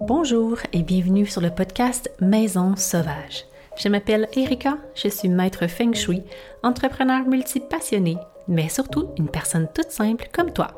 Bonjour 0.00 0.56
et 0.72 0.82
bienvenue 0.82 1.26
sur 1.26 1.42
le 1.42 1.50
podcast 1.50 2.10
Maison 2.20 2.74
Sauvage. 2.74 3.44
Je 3.76 3.90
m'appelle 3.90 4.28
Erika, 4.34 4.78
je 4.94 5.08
suis 5.08 5.28
maître 5.28 5.66
Feng 5.66 5.92
Shui, 5.92 6.22
entrepreneur 6.62 7.26
multipassionné, 7.26 8.16
mais 8.48 8.70
surtout 8.70 9.10
une 9.18 9.28
personne 9.28 9.68
toute 9.74 9.90
simple 9.90 10.30
comme 10.32 10.52
toi. 10.52 10.68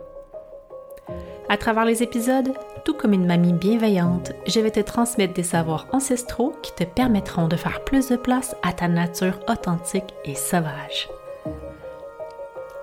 À 1.48 1.56
travers 1.56 1.84
les 1.84 2.02
épisodes, 2.02 2.52
tout 2.84 2.94
comme 2.94 3.12
une 3.12 3.26
mamie 3.26 3.52
bienveillante, 3.52 4.32
je 4.48 4.58
vais 4.58 4.72
te 4.72 4.80
transmettre 4.80 5.34
des 5.34 5.44
savoirs 5.44 5.86
ancestraux 5.92 6.54
qui 6.60 6.72
te 6.72 6.84
permettront 6.84 7.46
de 7.46 7.56
faire 7.56 7.84
plus 7.84 8.08
de 8.08 8.16
place 8.16 8.56
à 8.64 8.72
ta 8.72 8.88
nature 8.88 9.38
authentique 9.48 10.14
et 10.24 10.34
sauvage. 10.34 11.08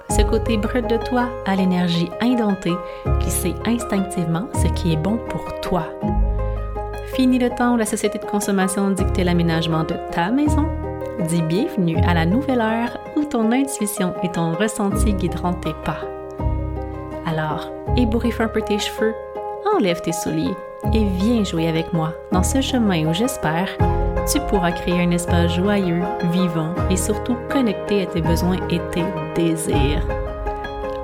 Ce 0.10 0.22
côté 0.22 0.58
brut 0.58 0.90
de 0.90 0.98
toi 0.98 1.30
a 1.46 1.56
l'énergie 1.56 2.10
indomptée 2.22 2.76
qui 3.20 3.30
sait 3.30 3.56
instinctivement 3.66 4.48
ce 4.54 4.68
qui 4.74 4.94
est 4.94 4.98
bon 4.98 5.18
pour 5.30 5.60
toi. 5.62 5.86
Fini 7.20 7.38
le 7.38 7.50
temps 7.50 7.74
où 7.74 7.76
la 7.76 7.86
société 7.86 8.18
de 8.18 8.24
consommation 8.24 8.92
dictait 8.92 9.26
l'aménagement 9.26 9.84
de 9.84 9.96
ta 10.10 10.32
maison. 10.32 10.70
Dis 11.28 11.42
bienvenue 11.42 11.98
à 12.08 12.14
la 12.14 12.26
nouvelle 12.26 12.62
ère 12.62 12.98
où 13.18 13.26
ton 13.26 13.52
intuition 13.52 14.14
et 14.24 14.30
ton 14.30 14.54
ressenti 14.54 15.12
guideront 15.12 15.52
tes 15.56 15.74
pas. 15.84 16.00
Alors, 17.26 17.74
ébouriffe 17.98 18.40
un 18.40 18.48
peu 18.48 18.62
tes 18.62 18.80
cheveux, 18.80 19.14
enlève 19.76 20.00
tes 20.00 20.14
souliers 20.14 20.56
et 20.94 21.04
viens 21.04 21.44
jouer 21.44 21.68
avec 21.68 21.92
moi 21.92 22.14
dans 22.32 22.42
ce 22.42 22.62
chemin 22.62 23.06
où 23.06 23.14
j'espère 23.14 23.68
tu 24.32 24.40
pourras 24.48 24.72
créer 24.72 25.02
un 25.02 25.12
espace 25.12 25.56
joyeux, 25.56 26.04
vivant 26.32 26.74
et 26.90 26.96
surtout 26.96 27.36
connecté 27.50 28.04
à 28.04 28.06
tes 28.06 28.22
besoins 28.22 28.60
et 28.70 28.80
tes 28.92 29.04
désirs. 29.36 30.08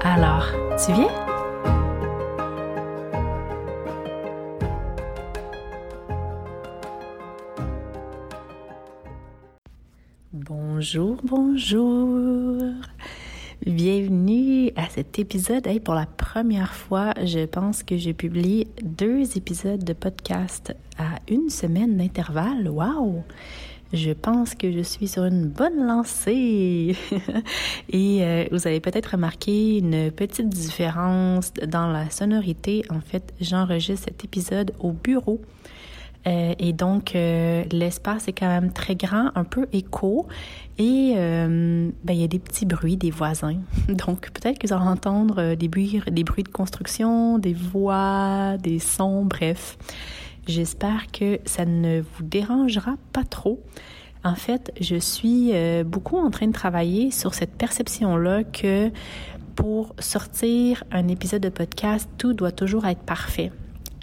Alors, 0.01 0.45
tu 0.77 0.93
viens? 0.93 1.24
Bonjour, 10.85 11.17
bonjour. 11.23 12.61
Bienvenue 13.65 14.69
à 14.75 14.87
cet 14.87 15.17
épisode. 15.17 15.67
pour 15.83 15.95
la 15.95 16.05
première 16.05 16.75
fois, 16.75 17.15
je 17.23 17.47
pense 17.47 17.81
que 17.81 17.97
j'ai 17.97 18.13
publié 18.13 18.67
deux 18.83 19.35
épisodes 19.35 19.83
de 19.83 19.93
podcast 19.93 20.75
à 20.99 21.17
une 21.27 21.49
semaine 21.49 21.97
d'intervalle. 21.97 22.69
Waouh! 22.69 23.23
Je 23.93 24.11
pense 24.11 24.53
que 24.53 24.71
je 24.71 24.81
suis 24.81 25.07
sur 25.07 25.25
une 25.25 25.47
bonne 25.47 25.87
lancée. 25.87 26.95
Et 27.89 28.23
euh, 28.23 28.45
vous 28.51 28.67
avez 28.67 28.79
peut-être 28.79 29.13
remarqué 29.13 29.79
une 29.79 30.11
petite 30.11 30.49
différence 30.49 31.51
dans 31.67 31.87
la 31.87 32.11
sonorité. 32.11 32.83
En 32.91 33.01
fait, 33.01 33.33
j'enregistre 33.41 34.05
cet 34.09 34.23
épisode 34.23 34.71
au 34.79 34.91
bureau 34.91 35.41
euh, 36.27 36.55
et 36.57 36.73
donc, 36.73 37.15
euh, 37.15 37.63
l'espace 37.71 38.27
est 38.27 38.33
quand 38.33 38.47
même 38.47 38.71
très 38.71 38.95
grand, 38.95 39.29
un 39.35 39.43
peu 39.43 39.67
écho. 39.73 40.27
Et 40.77 41.13
euh, 41.15 41.89
ben, 42.03 42.13
il 42.13 42.21
y 42.21 42.23
a 42.23 42.27
des 42.27 42.39
petits 42.39 42.65
bruits 42.65 42.97
des 42.97 43.11
voisins. 43.11 43.57
Donc, 43.87 44.31
peut-être 44.31 44.59
que 44.59 44.67
vous 44.67 44.73
allez 44.73 44.87
entendre 44.87 45.55
des 45.55 45.67
bruits, 45.67 46.01
des 46.09 46.23
bruits 46.23 46.43
de 46.43 46.49
construction, 46.49 47.37
des 47.37 47.53
voix, 47.53 48.57
des 48.57 48.79
sons, 48.79 49.23
bref. 49.23 49.77
J'espère 50.47 51.07
que 51.11 51.39
ça 51.45 51.65
ne 51.65 52.01
vous 52.01 52.23
dérangera 52.23 52.95
pas 53.13 53.23
trop. 53.23 53.63
En 54.23 54.35
fait, 54.35 54.71
je 54.81 54.95
suis 54.95 55.53
beaucoup 55.83 56.17
en 56.17 56.31
train 56.31 56.47
de 56.47 56.51
travailler 56.51 57.11
sur 57.11 57.35
cette 57.35 57.51
perception-là 57.51 58.43
que 58.43 58.91
pour 59.55 59.95
sortir 59.99 60.83
un 60.91 61.07
épisode 61.07 61.41
de 61.41 61.49
podcast, 61.49 62.09
tout 62.17 62.33
doit 62.33 62.51
toujours 62.51 62.85
être 62.85 63.01
parfait. 63.01 63.51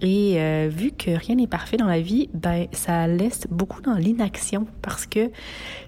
Et 0.02 0.34
euh, 0.36 0.68
vu 0.68 0.90
que 0.90 1.12
rien 1.12 1.36
n'est 1.36 1.46
parfait 1.46 1.76
dans 1.76 1.86
la 1.86 2.00
vie, 2.00 2.28
ben 2.34 2.66
ça 2.72 3.06
laisse 3.06 3.46
beaucoup 3.48 3.80
dans 3.80 3.94
l'inaction 3.94 4.66
parce 4.82 5.06
que 5.06 5.30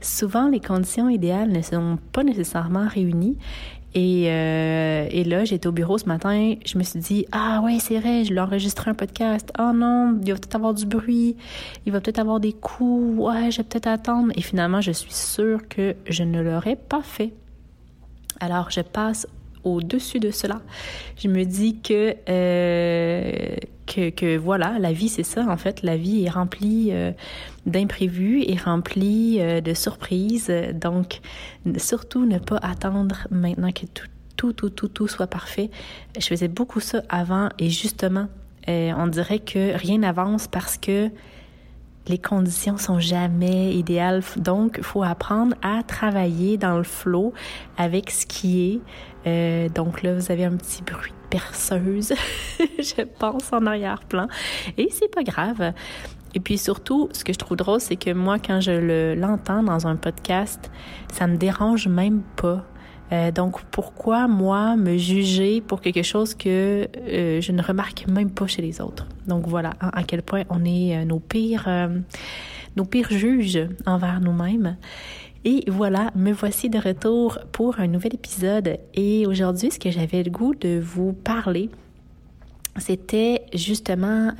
souvent 0.00 0.48
les 0.48 0.60
conditions 0.60 1.08
idéales 1.08 1.50
ne 1.50 1.60
sont 1.60 1.98
pas 2.12 2.22
nécessairement 2.22 2.86
réunies. 2.86 3.36
Et, 3.96 4.26
euh, 4.26 5.24
là, 5.24 5.44
j'étais 5.44 5.68
au 5.68 5.72
bureau 5.72 5.98
ce 5.98 6.06
matin, 6.06 6.54
je 6.64 6.78
me 6.78 6.82
suis 6.84 6.98
dit 6.98 7.26
ah 7.32 7.60
ouais 7.64 7.78
c'est 7.80 7.98
vrai, 7.98 8.24
je 8.24 8.32
l'ai 8.32 8.40
enregistré 8.40 8.88
un 8.90 8.94
podcast. 8.94 9.52
Oh 9.58 9.72
non, 9.74 10.16
il 10.22 10.32
va 10.32 10.38
peut-être 10.38 10.56
avoir 10.56 10.74
du 10.74 10.86
bruit, 10.86 11.36
il 11.84 11.92
va 11.92 12.00
peut-être 12.00 12.20
avoir 12.20 12.38
des 12.38 12.52
coups. 12.52 13.18
Ouais, 13.18 13.50
je 13.50 13.58
vais 13.58 13.64
peut-être 13.64 13.88
attendre. 13.88 14.32
Et 14.36 14.42
finalement, 14.42 14.80
je 14.80 14.92
suis 14.92 15.12
sûre 15.12 15.68
que 15.68 15.96
je 16.08 16.22
ne 16.22 16.40
l'aurais 16.40 16.76
pas 16.76 17.02
fait. 17.02 17.32
Alors, 18.40 18.70
je 18.70 18.80
passe 18.80 19.26
au-dessus 19.64 20.20
de 20.20 20.30
cela. 20.30 20.60
Je 21.16 21.28
me 21.28 21.44
dis 21.44 21.80
que, 21.80 22.14
euh, 22.28 23.56
que, 23.86 24.10
que, 24.10 24.36
voilà, 24.36 24.78
la 24.78 24.92
vie, 24.92 25.08
c'est 25.08 25.22
ça, 25.24 25.46
en 25.46 25.56
fait. 25.56 25.82
La 25.82 25.96
vie 25.96 26.24
est 26.24 26.30
remplie 26.30 26.88
euh, 26.90 27.12
d'imprévus 27.66 28.42
et 28.42 28.56
remplie 28.56 29.38
euh, 29.40 29.60
de 29.60 29.74
surprises. 29.74 30.52
Donc, 30.74 31.20
surtout 31.76 32.26
ne 32.26 32.38
pas 32.38 32.58
attendre 32.62 33.26
maintenant 33.30 33.72
que 33.72 33.86
tout, 33.86 34.06
tout, 34.36 34.52
tout, 34.52 34.70
tout, 34.70 34.88
tout 34.88 35.08
soit 35.08 35.26
parfait. 35.26 35.70
Je 36.18 36.26
faisais 36.26 36.48
beaucoup 36.48 36.80
ça 36.80 37.02
avant 37.08 37.48
et 37.58 37.70
justement, 37.70 38.28
on 38.66 39.06
dirait 39.08 39.40
que 39.40 39.76
rien 39.76 39.98
n'avance 39.98 40.48
parce 40.48 40.78
que 40.78 41.10
les 42.08 42.18
conditions 42.18 42.76
sont 42.76 43.00
jamais 43.00 43.74
idéales. 43.74 44.22
Donc, 44.36 44.80
faut 44.82 45.02
apprendre 45.02 45.56
à 45.62 45.82
travailler 45.82 46.56
dans 46.56 46.76
le 46.76 46.84
flot 46.84 47.32
avec 47.76 48.10
ce 48.10 48.26
qui 48.26 48.72
est. 48.72 48.80
Euh, 49.26 49.68
donc 49.68 50.02
là, 50.02 50.14
vous 50.14 50.30
avez 50.30 50.44
un 50.44 50.56
petit 50.56 50.82
bruit 50.82 51.12
je 52.78 53.02
pense, 53.02 53.52
en 53.52 53.66
arrière-plan. 53.66 54.28
Et 54.76 54.88
c'est 54.90 55.10
pas 55.10 55.22
grave. 55.22 55.72
Et 56.34 56.40
puis 56.40 56.58
surtout, 56.58 57.08
ce 57.12 57.24
que 57.24 57.32
je 57.32 57.38
trouve 57.38 57.56
drôle, 57.56 57.80
c'est 57.80 57.96
que 57.96 58.10
moi, 58.12 58.38
quand 58.38 58.60
je 58.60 59.14
l'entends 59.14 59.62
dans 59.62 59.86
un 59.86 59.96
podcast, 59.96 60.70
ça 61.12 61.26
me 61.26 61.36
dérange 61.36 61.86
même 61.86 62.22
pas. 62.36 62.64
Euh, 63.12 63.30
donc, 63.30 63.62
pourquoi, 63.70 64.26
moi, 64.26 64.76
me 64.76 64.96
juger 64.96 65.60
pour 65.60 65.80
quelque 65.80 66.02
chose 66.02 66.34
que 66.34 66.88
euh, 66.96 67.40
je 67.40 67.52
ne 67.52 67.62
remarque 67.62 68.06
même 68.08 68.30
pas 68.30 68.46
chez 68.46 68.62
les 68.62 68.80
autres? 68.80 69.06
Donc, 69.26 69.46
voilà 69.46 69.74
à, 69.80 70.02
quel 70.02 70.22
point 70.22 70.42
on 70.48 70.64
est 70.64 70.96
euh, 70.96 71.04
nos 71.04 71.20
pires, 71.20 71.68
nos 72.76 72.84
pires 72.84 73.10
juges 73.10 73.68
envers 73.86 74.20
nous-mêmes. 74.20 74.76
Et 75.44 75.64
voilà, 75.68 76.10
me 76.14 76.32
voici 76.32 76.70
de 76.70 76.78
retour 76.78 77.38
pour 77.52 77.78
un 77.78 77.86
nouvel 77.86 78.14
épisode. 78.14 78.78
Et 78.94 79.26
aujourd'hui, 79.26 79.70
ce 79.70 79.78
que 79.78 79.90
j'avais 79.90 80.22
le 80.22 80.30
goût 80.30 80.54
de 80.54 80.80
vous 80.80 81.12
parler, 81.12 81.68
c'était 82.78 83.42
justement 83.52 84.32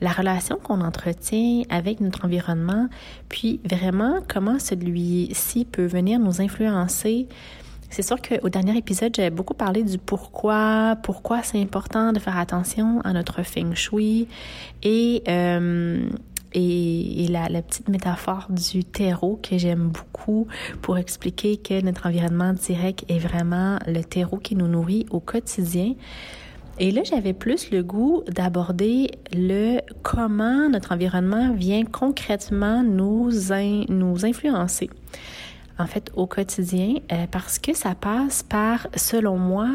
la 0.00 0.10
relation 0.10 0.58
qu'on 0.62 0.80
entretient 0.82 1.62
avec 1.68 2.00
notre 2.00 2.24
environnement, 2.24 2.88
puis 3.28 3.60
vraiment 3.64 4.20
comment 4.28 4.58
celui-ci 4.58 5.64
peut 5.64 5.86
venir 5.86 6.18
nous 6.20 6.40
influencer. 6.40 7.26
C'est 7.88 8.02
sûr 8.02 8.20
qu'au 8.20 8.48
dernier 8.48 8.76
épisode, 8.76 9.14
j'avais 9.14 9.30
beaucoup 9.30 9.54
parlé 9.54 9.82
du 9.82 9.96
pourquoi, 9.96 10.96
pourquoi 11.02 11.42
c'est 11.42 11.60
important 11.60 12.12
de 12.12 12.18
faire 12.18 12.36
attention 12.36 13.00
à 13.02 13.12
notre 13.12 13.42
feng 13.42 13.74
shui 13.74 14.28
et, 14.82 15.22
euh, 15.28 16.08
et, 16.56 17.26
la, 17.28 17.62
petite 17.62 17.88
métaphore 17.88 18.46
du 18.48 18.82
terreau 18.82 19.38
que 19.42 19.58
j'aime 19.58 19.90
beaucoup 19.90 20.46
pour 20.80 20.96
expliquer 20.96 21.58
que 21.58 21.82
notre 21.82 22.06
environnement 22.06 22.54
direct 22.54 23.04
est 23.08 23.18
vraiment 23.18 23.78
le 23.86 24.02
terreau 24.02 24.38
qui 24.38 24.56
nous 24.56 24.66
nourrit 24.66 25.06
au 25.10 25.20
quotidien. 25.20 25.94
Et 26.78 26.90
là, 26.90 27.02
j'avais 27.04 27.34
plus 27.34 27.70
le 27.70 27.82
goût 27.82 28.22
d'aborder 28.26 29.10
le 29.32 29.80
comment 30.02 30.68
notre 30.68 30.92
environnement 30.92 31.52
vient 31.52 31.84
concrètement 31.84 32.82
nous, 32.82 33.30
nous 33.88 34.26
influencer. 34.26 34.90
En 35.78 35.86
fait, 35.86 36.10
au 36.14 36.26
quotidien, 36.26 36.94
euh, 37.12 37.26
parce 37.30 37.58
que 37.58 37.74
ça 37.76 37.94
passe 37.94 38.42
par, 38.42 38.88
selon 38.96 39.36
moi, 39.36 39.68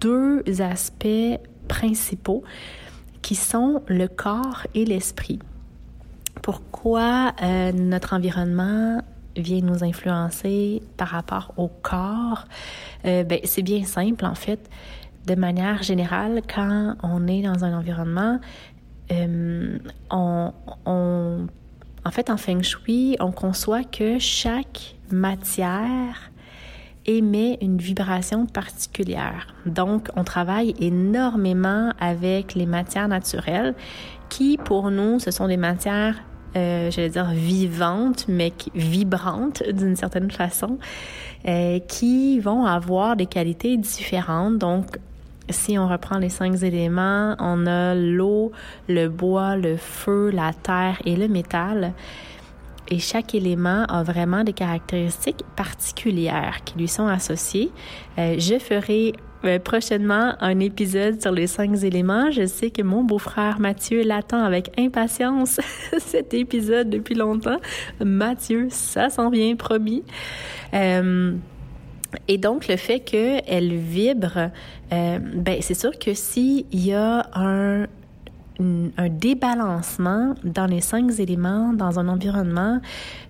deux 0.00 0.42
aspects 0.60 1.40
principaux 1.68 2.42
qui 3.22 3.34
sont 3.34 3.82
le 3.88 4.08
corps 4.08 4.66
et 4.74 4.84
l'esprit. 4.84 5.38
Pourquoi 6.48 7.34
euh, 7.42 7.72
notre 7.72 8.14
environnement 8.14 9.02
vient 9.36 9.60
nous 9.60 9.84
influencer 9.84 10.80
par 10.96 11.08
rapport 11.08 11.52
au 11.58 11.68
corps? 11.68 12.46
Euh, 13.04 13.22
ben, 13.22 13.40
c'est 13.44 13.60
bien 13.60 13.84
simple, 13.84 14.24
en 14.24 14.34
fait 14.34 14.58
de 15.26 15.34
manière 15.34 15.82
générale, 15.82 16.40
quand 16.48 16.94
on 17.02 17.26
est 17.26 17.42
dans 17.42 17.66
un 17.66 17.76
environnement, 17.76 18.40
euh, 19.12 19.78
on, 20.10 20.52
en 20.86 22.10
fait, 22.10 22.30
en 22.30 22.38
feng 22.38 22.62
shui, 22.62 23.16
on 23.20 23.30
conçoit 23.30 23.84
que 23.84 24.18
chaque 24.18 24.96
matière 25.10 26.30
émet 27.04 27.58
une 27.60 27.76
vibration 27.76 28.46
particulière. 28.46 29.48
Donc, 29.66 30.08
on 30.16 30.24
travaille 30.24 30.74
énormément 30.80 31.92
avec 32.00 32.54
les 32.54 32.64
matières 32.64 33.08
naturelles 33.08 33.74
qui, 34.30 34.56
pour 34.56 34.90
nous, 34.90 35.18
ce 35.18 35.30
sont 35.30 35.46
des 35.46 35.58
matières 35.58 36.22
euh, 36.56 36.90
j'allais 36.90 37.10
dire 37.10 37.30
vivantes, 37.30 38.26
mais 38.28 38.52
vibrantes 38.74 39.62
d'une 39.70 39.96
certaine 39.96 40.30
façon, 40.30 40.78
euh, 41.46 41.78
qui 41.80 42.40
vont 42.40 42.64
avoir 42.64 43.16
des 43.16 43.26
qualités 43.26 43.76
différentes. 43.76 44.58
Donc, 44.58 44.98
si 45.50 45.78
on 45.78 45.88
reprend 45.88 46.18
les 46.18 46.28
cinq 46.28 46.62
éléments, 46.62 47.34
on 47.38 47.66
a 47.66 47.94
l'eau, 47.94 48.52
le 48.88 49.08
bois, 49.08 49.56
le 49.56 49.76
feu, 49.76 50.30
la 50.30 50.52
terre 50.52 51.00
et 51.04 51.16
le 51.16 51.28
métal. 51.28 51.92
Et 52.90 52.98
chaque 52.98 53.34
élément 53.34 53.84
a 53.84 54.02
vraiment 54.02 54.44
des 54.44 54.54
caractéristiques 54.54 55.44
particulières 55.56 56.60
qui 56.64 56.78
lui 56.78 56.88
sont 56.88 57.06
associées. 57.06 57.70
Euh, 58.18 58.36
je 58.38 58.58
ferai 58.58 59.12
euh, 59.44 59.58
prochainement 59.58 60.34
un 60.40 60.58
épisode 60.60 61.20
sur 61.20 61.32
les 61.32 61.46
cinq 61.46 61.82
éléments. 61.84 62.30
Je 62.30 62.46
sais 62.46 62.70
que 62.70 62.82
mon 62.82 63.04
beau-frère 63.04 63.60
Mathieu 63.60 64.02
l'attend 64.02 64.42
avec 64.42 64.72
impatience 64.78 65.60
cet 65.98 66.34
épisode 66.34 66.90
depuis 66.90 67.14
longtemps. 67.14 67.58
Mathieu, 68.00 68.68
ça 68.70 69.10
s'en 69.10 69.30
vient, 69.30 69.54
promis. 69.56 70.02
Euh, 70.74 71.34
et 72.26 72.38
donc, 72.38 72.68
le 72.68 72.76
fait 72.76 73.00
qu'elle 73.00 73.74
vibre, 73.74 74.50
euh, 74.92 75.18
ben, 75.18 75.58
c'est 75.60 75.74
sûr 75.74 75.98
que 75.98 76.14
s'il 76.14 76.64
y 76.72 76.92
a 76.92 77.28
un, 77.34 77.86
un 78.60 79.08
débalancement 79.08 80.34
dans 80.42 80.66
les 80.66 80.80
cinq 80.80 81.18
éléments, 81.20 81.72
dans 81.72 81.98
un 81.98 82.08
environnement, 82.08 82.80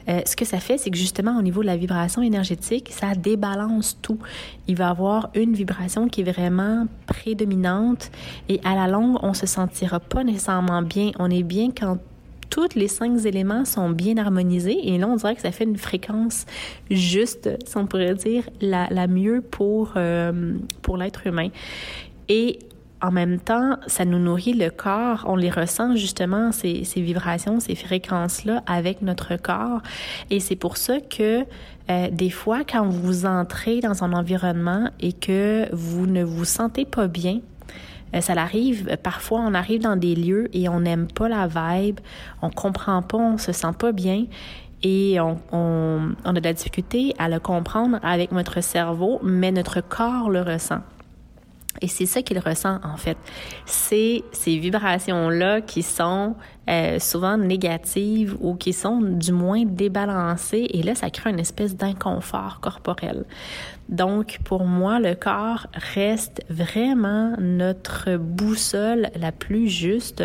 euh, 0.09 0.21
ce 0.25 0.37
que 0.37 0.47
ça 0.47 0.59
fait, 0.59 0.79
c'est 0.79 0.91
que 0.91 0.97
justement, 0.97 1.39
au 1.39 1.43
niveau 1.43 1.61
de 1.61 1.67
la 1.67 1.77
vibration 1.77 2.23
énergétique, 2.23 2.91
ça 2.91 3.15
débalance 3.15 3.99
tout. 4.01 4.19
Il 4.67 4.77
va 4.77 4.87
y 4.87 4.89
avoir 4.89 5.29
une 5.35 5.53
vibration 5.53 6.09
qui 6.09 6.23
est 6.23 6.33
vraiment 6.33 6.87
prédominante 7.07 8.11
et 8.49 8.61
à 8.65 8.75
la 8.75 8.89
longue, 8.89 9.19
on 9.23 9.35
se 9.35 9.47
sentira 9.47 10.01
pas 10.01 10.25
nécessairement 10.25 10.83
bien. 10.83 11.11
On 11.19 11.31
est 11.31 11.43
bien 11.43 11.69
quand 11.79 11.99
tous 12.49 12.75
les 12.75 12.89
cinq 12.89 13.27
éléments 13.27 13.67
sont 13.67 13.91
bien 13.91 14.17
harmonisés 14.17 14.79
et 14.83 14.97
là, 14.97 15.07
on 15.09 15.17
dirait 15.17 15.35
que 15.35 15.43
ça 15.43 15.53
fait 15.53 15.65
une 15.65 15.77
fréquence 15.77 16.47
juste, 16.91 17.51
si 17.67 17.77
on 17.77 17.87
pourrait 17.87 18.15
dire, 18.15 18.49
la, 18.63 18.89
la 18.91 19.07
mieux 19.07 19.43
pour, 19.43 19.93
euh, 19.97 20.55
pour 20.81 20.97
l'être 20.97 21.27
humain. 21.27 21.49
Et 22.31 22.59
en 23.01 23.13
même 23.13 23.39
temps, 23.39 23.77
ça 23.87 24.05
nous 24.05 24.19
nourrit 24.19 24.55
le 24.55 24.71
corps. 24.71 25.25
On 25.27 25.37
les 25.37 25.51
ressent 25.51 25.95
justement, 25.95 26.51
ces, 26.53 26.83
vibrations, 26.97 27.61
ces 27.61 27.75
fréquences-là 27.75 28.63
avec 28.67 29.03
notre 29.03 29.37
corps. 29.37 29.81
Et 30.31 30.41
c'est 30.41 30.57
pour 30.57 30.77
ça 30.77 31.01
que 31.01 31.45
euh, 31.91 32.09
des 32.11 32.31
fois, 32.31 32.65
quand 32.65 32.87
vous 32.87 33.25
entrez 33.25 33.81
dans 33.81 34.05
un 34.05 34.13
environnement 34.13 34.91
et 35.01 35.13
que 35.13 35.69
vous 35.73 36.07
ne 36.07 36.25
vous 36.25 36.45
sentez 36.45 36.85
pas 36.85 37.07
bien, 37.07 37.41
euh, 38.15 38.21
ça 38.21 38.35
l'arrive. 38.35 38.97
Parfois, 39.03 39.41
on 39.41 39.55
arrive 39.55 39.83
dans 39.83 39.97
des 39.97 40.15
lieux 40.15 40.49
et 40.53 40.69
on 40.69 40.81
n'aime 40.81 41.07
pas 41.07 41.29
la 41.29 41.47
vibe, 41.47 42.01
on 42.43 42.51
comprend 42.51 43.03
pas, 43.03 43.19
on 43.19 43.39
se 43.39 43.53
sent 43.53 43.73
pas 43.79 43.93
bien 43.93 44.25
et 44.83 45.21
on, 45.21 45.39
on, 45.53 46.15
on 46.25 46.31
a 46.31 46.41
de 46.41 46.45
la 46.45 46.53
difficulté 46.53 47.15
à 47.19 47.29
le 47.29 47.41
comprendre 47.41 47.99
avec 48.03 48.33
notre 48.33 48.61
cerveau, 48.61 49.21
mais 49.23 49.53
notre 49.53 49.81
corps 49.81 50.31
le 50.31 50.43
ressent. 50.43 50.81
Et 51.81 51.89
c'est 51.89 52.07
ça 52.07 52.23
qu'il 52.23 52.39
ressent 52.39 52.79
en 52.83 52.97
fait. 52.97 53.17
C'est 53.67 54.23
ces 54.33 54.59
vibrations-là 54.59 55.61
qui 55.61 55.83
sont 55.83 56.35
euh, 56.69 56.99
souvent 56.99 57.39
négatives 57.39 58.37
ou 58.41 58.55
qui 58.55 58.73
sont 58.73 59.01
du 59.01 59.33
moins 59.33 59.65
débalancées 59.65 60.67
et 60.71 60.83
là, 60.83 60.95
ça 60.95 61.09
crée 61.09 61.31
une 61.31 61.39
espèce 61.39 61.77
d'inconfort 61.77 62.61
corporel. 62.61 63.25
Donc, 63.89 64.39
pour 64.45 64.65
moi, 64.65 65.01
le 65.01 65.15
corps 65.15 65.67
reste 65.95 66.43
vraiment 66.51 67.33
notre 67.39 68.17
boussole 68.17 69.09
la 69.19 69.33
plus 69.33 69.69
juste 69.69 70.23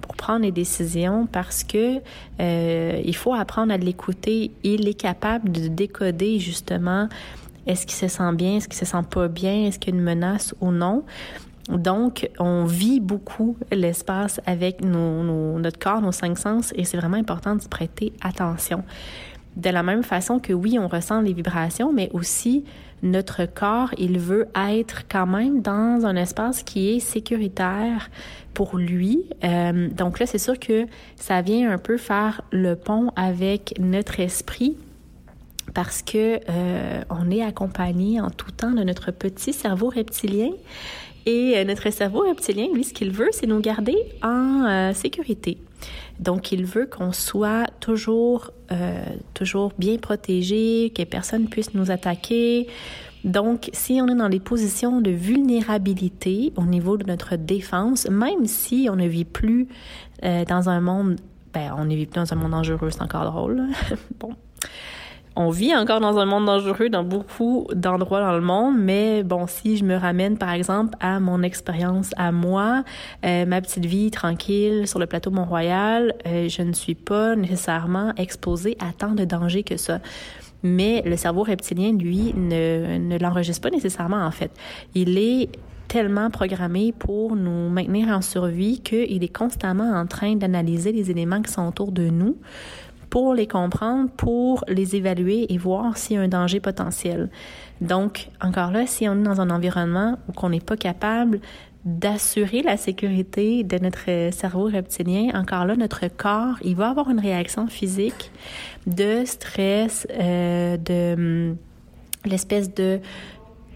pour 0.00 0.16
prendre 0.16 0.42
les 0.42 0.50
décisions 0.50 1.28
parce 1.30 1.62
que 1.62 2.00
euh, 2.40 3.00
il 3.04 3.14
faut 3.14 3.32
apprendre 3.32 3.72
à 3.72 3.76
l'écouter. 3.76 4.50
Il 4.64 4.88
est 4.88 5.00
capable 5.00 5.52
de 5.52 5.68
décoder 5.68 6.40
justement 6.40 7.08
est-ce 7.66 7.86
qu'il 7.86 7.96
se 7.96 8.08
sent 8.08 8.32
bien? 8.34 8.56
Est-ce 8.56 8.68
qu'il 8.68 8.78
se 8.78 8.84
sent 8.84 9.02
pas 9.10 9.28
bien? 9.28 9.66
Est-ce 9.66 9.78
qu'il 9.78 9.94
y 9.94 9.96
a 9.96 9.98
une 9.98 10.04
menace 10.04 10.54
ou 10.60 10.70
non? 10.70 11.04
Donc, 11.68 12.28
on 12.38 12.64
vit 12.64 13.00
beaucoup 13.00 13.56
l'espace 13.72 14.40
avec 14.44 14.84
notre 14.84 15.78
corps, 15.78 16.02
nos 16.02 16.12
cinq 16.12 16.38
sens, 16.38 16.72
et 16.76 16.84
c'est 16.84 16.98
vraiment 16.98 17.16
important 17.16 17.56
de 17.56 17.66
prêter 17.66 18.12
attention. 18.22 18.84
De 19.56 19.70
la 19.70 19.82
même 19.82 20.02
façon 20.02 20.40
que 20.40 20.52
oui, 20.52 20.78
on 20.78 20.88
ressent 20.88 21.20
les 21.20 21.32
vibrations, 21.32 21.92
mais 21.92 22.10
aussi 22.12 22.64
notre 23.02 23.46
corps, 23.46 23.90
il 23.98 24.18
veut 24.18 24.48
être 24.56 25.02
quand 25.08 25.26
même 25.26 25.62
dans 25.62 26.04
un 26.04 26.16
espace 26.16 26.62
qui 26.62 26.90
est 26.90 27.00
sécuritaire 27.00 28.10
pour 28.52 28.76
lui. 28.76 29.24
Euh, 29.44 29.88
donc 29.88 30.18
là, 30.18 30.26
c'est 30.26 30.38
sûr 30.38 30.58
que 30.58 30.86
ça 31.16 31.40
vient 31.40 31.70
un 31.70 31.78
peu 31.78 31.96
faire 31.96 32.42
le 32.50 32.74
pont 32.74 33.10
avec 33.14 33.74
notre 33.78 34.20
esprit 34.20 34.76
parce 35.72 36.02
que 36.02 36.40
euh, 36.48 37.02
on 37.10 37.30
est 37.30 37.42
accompagné 37.42 38.20
en 38.20 38.30
tout 38.30 38.50
temps 38.50 38.72
de 38.72 38.82
notre 38.82 39.10
petit 39.10 39.52
cerveau 39.52 39.88
reptilien. 39.88 40.50
Et 41.26 41.54
euh, 41.56 41.64
notre 41.64 41.90
cerveau 41.90 42.20
reptilien, 42.20 42.66
lui, 42.72 42.84
ce 42.84 42.92
qu'il 42.92 43.10
veut, 43.10 43.30
c'est 43.32 43.46
nous 43.46 43.60
garder 43.60 43.96
en 44.22 44.64
euh, 44.66 44.92
sécurité. 44.92 45.58
Donc, 46.20 46.52
il 46.52 46.64
veut 46.64 46.86
qu'on 46.86 47.12
soit 47.12 47.66
toujours, 47.80 48.52
toujours 49.34 49.72
bien 49.76 49.98
protégé, 49.98 50.92
que 50.94 51.02
personne 51.02 51.48
puisse 51.48 51.74
nous 51.74 51.90
attaquer. 51.90 52.68
Donc, 53.24 53.68
si 53.72 54.00
on 54.00 54.06
est 54.06 54.14
dans 54.14 54.28
des 54.28 54.38
positions 54.38 55.00
de 55.00 55.10
vulnérabilité 55.10 56.52
au 56.56 56.62
niveau 56.62 56.96
de 56.96 57.04
notre 57.04 57.34
défense, 57.34 58.08
même 58.08 58.46
si 58.46 58.88
on 58.90 58.96
ne 58.96 59.06
vit 59.08 59.24
plus 59.24 59.66
dans 60.22 60.68
un 60.68 60.80
monde, 60.80 61.16
ben, 61.52 61.74
on 61.76 61.84
ne 61.84 61.94
vit 61.96 62.06
plus 62.06 62.20
dans 62.20 62.32
un 62.32 62.36
monde 62.36 62.52
dangereux, 62.52 62.90
c'est 62.90 63.02
encore 63.02 63.30
drôle. 63.30 63.64
bon, 64.20 64.34
on 65.36 65.50
vit 65.50 65.74
encore 65.74 66.00
dans 66.00 66.18
un 66.18 66.26
monde 66.26 66.46
dangereux 66.46 66.88
dans 66.88 67.02
beaucoup 67.02 67.66
d'endroits 67.74 68.20
dans 68.20 68.34
le 68.34 68.40
monde, 68.40 68.76
mais 68.78 69.22
bon, 69.22 69.46
si 69.46 69.76
je 69.76 69.84
me 69.84 69.96
ramène 69.96 70.38
par 70.38 70.50
exemple 70.50 70.96
à 71.00 71.18
mon 71.18 71.42
expérience 71.42 72.10
à 72.16 72.30
moi, 72.30 72.84
euh, 73.24 73.44
ma 73.44 73.60
petite 73.60 73.84
vie 73.84 74.10
tranquille 74.10 74.86
sur 74.86 74.98
le 74.98 75.06
plateau 75.06 75.30
Mont-Royal, 75.30 76.14
euh, 76.26 76.48
je 76.48 76.62
ne 76.62 76.72
suis 76.72 76.94
pas 76.94 77.34
nécessairement 77.34 78.12
exposée 78.16 78.76
à 78.80 78.92
tant 78.92 79.12
de 79.12 79.24
dangers 79.24 79.64
que 79.64 79.76
ça. 79.76 79.98
Mais 80.62 81.02
le 81.04 81.16
cerveau 81.16 81.42
reptilien, 81.42 81.92
lui, 81.92 82.32
ne, 82.34 82.96
ne 82.98 83.18
l'enregistre 83.18 83.60
pas 83.60 83.70
nécessairement 83.70 84.24
en 84.24 84.30
fait. 84.30 84.50
Il 84.94 85.18
est 85.18 85.50
tellement 85.88 86.30
programmé 86.30 86.92
pour 86.92 87.36
nous 87.36 87.68
maintenir 87.68 88.08
en 88.08 88.22
survie 88.22 88.80
qu'il 88.80 89.22
est 89.22 89.36
constamment 89.36 89.92
en 89.92 90.06
train 90.06 90.34
d'analyser 90.36 90.92
les 90.92 91.10
éléments 91.10 91.42
qui 91.42 91.52
sont 91.52 91.68
autour 91.68 91.92
de 91.92 92.08
nous 92.08 92.36
pour 93.14 93.32
les 93.32 93.46
comprendre, 93.46 94.10
pour 94.10 94.64
les 94.66 94.96
évaluer 94.96 95.46
et 95.48 95.56
voir 95.56 95.96
s'il 95.96 96.16
y 96.16 96.18
a 96.18 96.22
un 96.22 96.26
danger 96.26 96.58
potentiel. 96.58 97.30
Donc, 97.80 98.28
encore 98.40 98.72
là, 98.72 98.88
si 98.88 99.08
on 99.08 99.12
est 99.12 99.22
dans 99.22 99.40
un 99.40 99.50
environnement 99.50 100.18
où 100.26 100.32
on 100.42 100.48
n'est 100.48 100.58
pas 100.58 100.76
capable 100.76 101.38
d'assurer 101.84 102.62
la 102.62 102.76
sécurité 102.76 103.62
de 103.62 103.78
notre 103.78 104.34
cerveau 104.34 104.64
reptilien, 104.64 105.30
encore 105.32 105.64
là, 105.64 105.76
notre 105.76 106.08
corps, 106.08 106.56
il 106.64 106.74
va 106.74 106.90
avoir 106.90 107.08
une 107.08 107.20
réaction 107.20 107.68
physique 107.68 108.32
de 108.88 109.24
stress, 109.24 110.08
euh, 110.10 110.76
de 110.76 111.14
hum, 111.14 111.56
l'espèce 112.24 112.74
de 112.74 112.98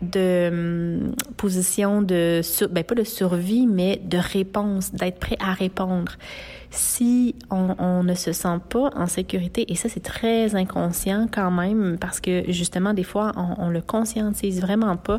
de 0.03 0.49
hum, 0.49 1.15
position 1.37 2.03
de 2.03 2.41
ben 2.71 2.85
pas 2.85 2.95
de 2.95 3.05
survie 3.05 3.67
mais 3.67 4.01
de 4.05 4.19
réponse 4.19 4.93
d'être 4.93 5.19
prêt 5.19 5.37
à 5.41 5.53
répondre 5.53 6.13
si 6.71 7.35
on, 7.51 8.03
ne 8.03 8.15
se 8.15 8.33
sent 8.33 8.59
pas 8.69 8.91
en 8.95 9.07
sécurité, 9.07 9.71
et 9.73 9.75
ça 9.75 9.89
c'est 9.89 10.03
très 10.03 10.55
inconscient 10.55 11.27
quand 11.31 11.51
même, 11.51 11.97
parce 11.99 12.21
que 12.21 12.45
justement 12.53 12.93
des 12.93 13.05
fois 13.05 13.33
on, 13.37 13.65
on 13.65 13.71
le 13.71 13.81
conscientise 13.81 14.61
vraiment 14.61 14.97
pas, 14.97 15.19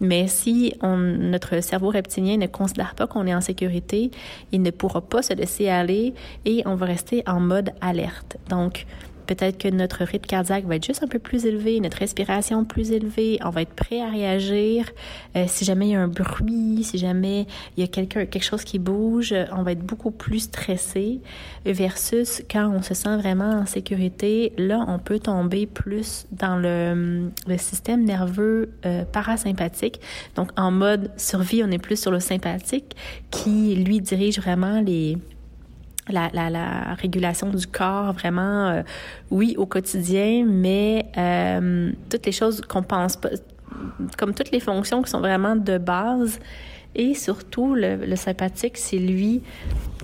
mais 0.00 0.26
si 0.28 0.74
notre 0.82 1.62
cerveau 1.62 1.90
reptilien 1.90 2.36
ne 2.36 2.46
considère 2.46 2.94
pas 2.94 3.06
qu'on 3.06 3.26
est 3.26 3.34
en 3.34 3.40
sécurité, 3.40 4.10
il 4.52 4.62
ne 4.62 4.70
pourra 4.70 5.00
pas 5.00 5.22
se 5.22 5.34
laisser 5.34 5.68
aller 5.68 6.14
et 6.44 6.62
on 6.66 6.74
va 6.74 6.86
rester 6.86 7.22
en 7.26 7.40
mode 7.40 7.70
alerte. 7.80 8.36
Donc 8.48 8.86
Peut-être 9.28 9.58
que 9.58 9.68
notre 9.68 10.04
rythme 10.04 10.26
cardiaque 10.26 10.64
va 10.64 10.76
être 10.76 10.86
juste 10.86 11.02
un 11.02 11.06
peu 11.06 11.18
plus 11.18 11.44
élevé, 11.44 11.78
notre 11.80 11.98
respiration 11.98 12.64
plus 12.64 12.92
élevée, 12.92 13.38
on 13.44 13.50
va 13.50 13.60
être 13.62 13.74
prêt 13.74 14.00
à 14.00 14.08
réagir. 14.08 14.90
Euh, 15.36 15.44
si 15.46 15.66
jamais 15.66 15.88
il 15.88 15.92
y 15.92 15.94
a 15.94 16.00
un 16.00 16.08
bruit, 16.08 16.82
si 16.82 16.96
jamais 16.96 17.46
il 17.76 17.82
y 17.82 17.84
a 17.84 17.88
quelqu'un, 17.88 18.24
quelque 18.24 18.42
chose 18.42 18.64
qui 18.64 18.78
bouge, 18.78 19.34
on 19.52 19.62
va 19.62 19.72
être 19.72 19.84
beaucoup 19.84 20.10
plus 20.10 20.40
stressé 20.40 21.20
versus 21.66 22.42
quand 22.50 22.70
on 22.70 22.80
se 22.80 22.94
sent 22.94 23.18
vraiment 23.18 23.50
en 23.50 23.66
sécurité. 23.66 24.54
Là, 24.56 24.82
on 24.88 24.98
peut 24.98 25.18
tomber 25.18 25.66
plus 25.66 26.26
dans 26.32 26.56
le, 26.56 27.30
le 27.46 27.58
système 27.58 28.04
nerveux 28.04 28.70
euh, 28.86 29.04
parasympathique. 29.04 30.00
Donc, 30.36 30.50
en 30.56 30.70
mode 30.70 31.10
survie, 31.18 31.62
on 31.62 31.70
est 31.70 31.78
plus 31.78 32.00
sur 32.00 32.10
le 32.10 32.20
sympathique 32.20 32.96
qui, 33.30 33.74
lui, 33.74 34.00
dirige 34.00 34.38
vraiment 34.38 34.80
les 34.80 35.18
la, 36.10 36.30
la, 36.32 36.50
la, 36.50 36.94
régulation 36.94 37.50
du 37.50 37.66
corps, 37.66 38.12
vraiment, 38.12 38.68
euh, 38.68 38.82
oui, 39.30 39.54
au 39.58 39.66
quotidien, 39.66 40.44
mais 40.46 41.06
euh, 41.16 41.92
toutes 42.10 42.26
les 42.26 42.32
choses 42.32 42.60
qu'on 42.60 42.82
pense 42.82 43.16
pas, 43.16 43.30
comme 44.16 44.34
toutes 44.34 44.50
les 44.50 44.60
fonctions 44.60 45.02
qui 45.02 45.10
sont 45.10 45.20
vraiment 45.20 45.56
de 45.56 45.78
base, 45.78 46.38
et 46.94 47.14
surtout 47.14 47.74
le, 47.74 47.96
le 47.96 48.16
sympathique, 48.16 48.76
c'est 48.76 48.98
lui 48.98 49.42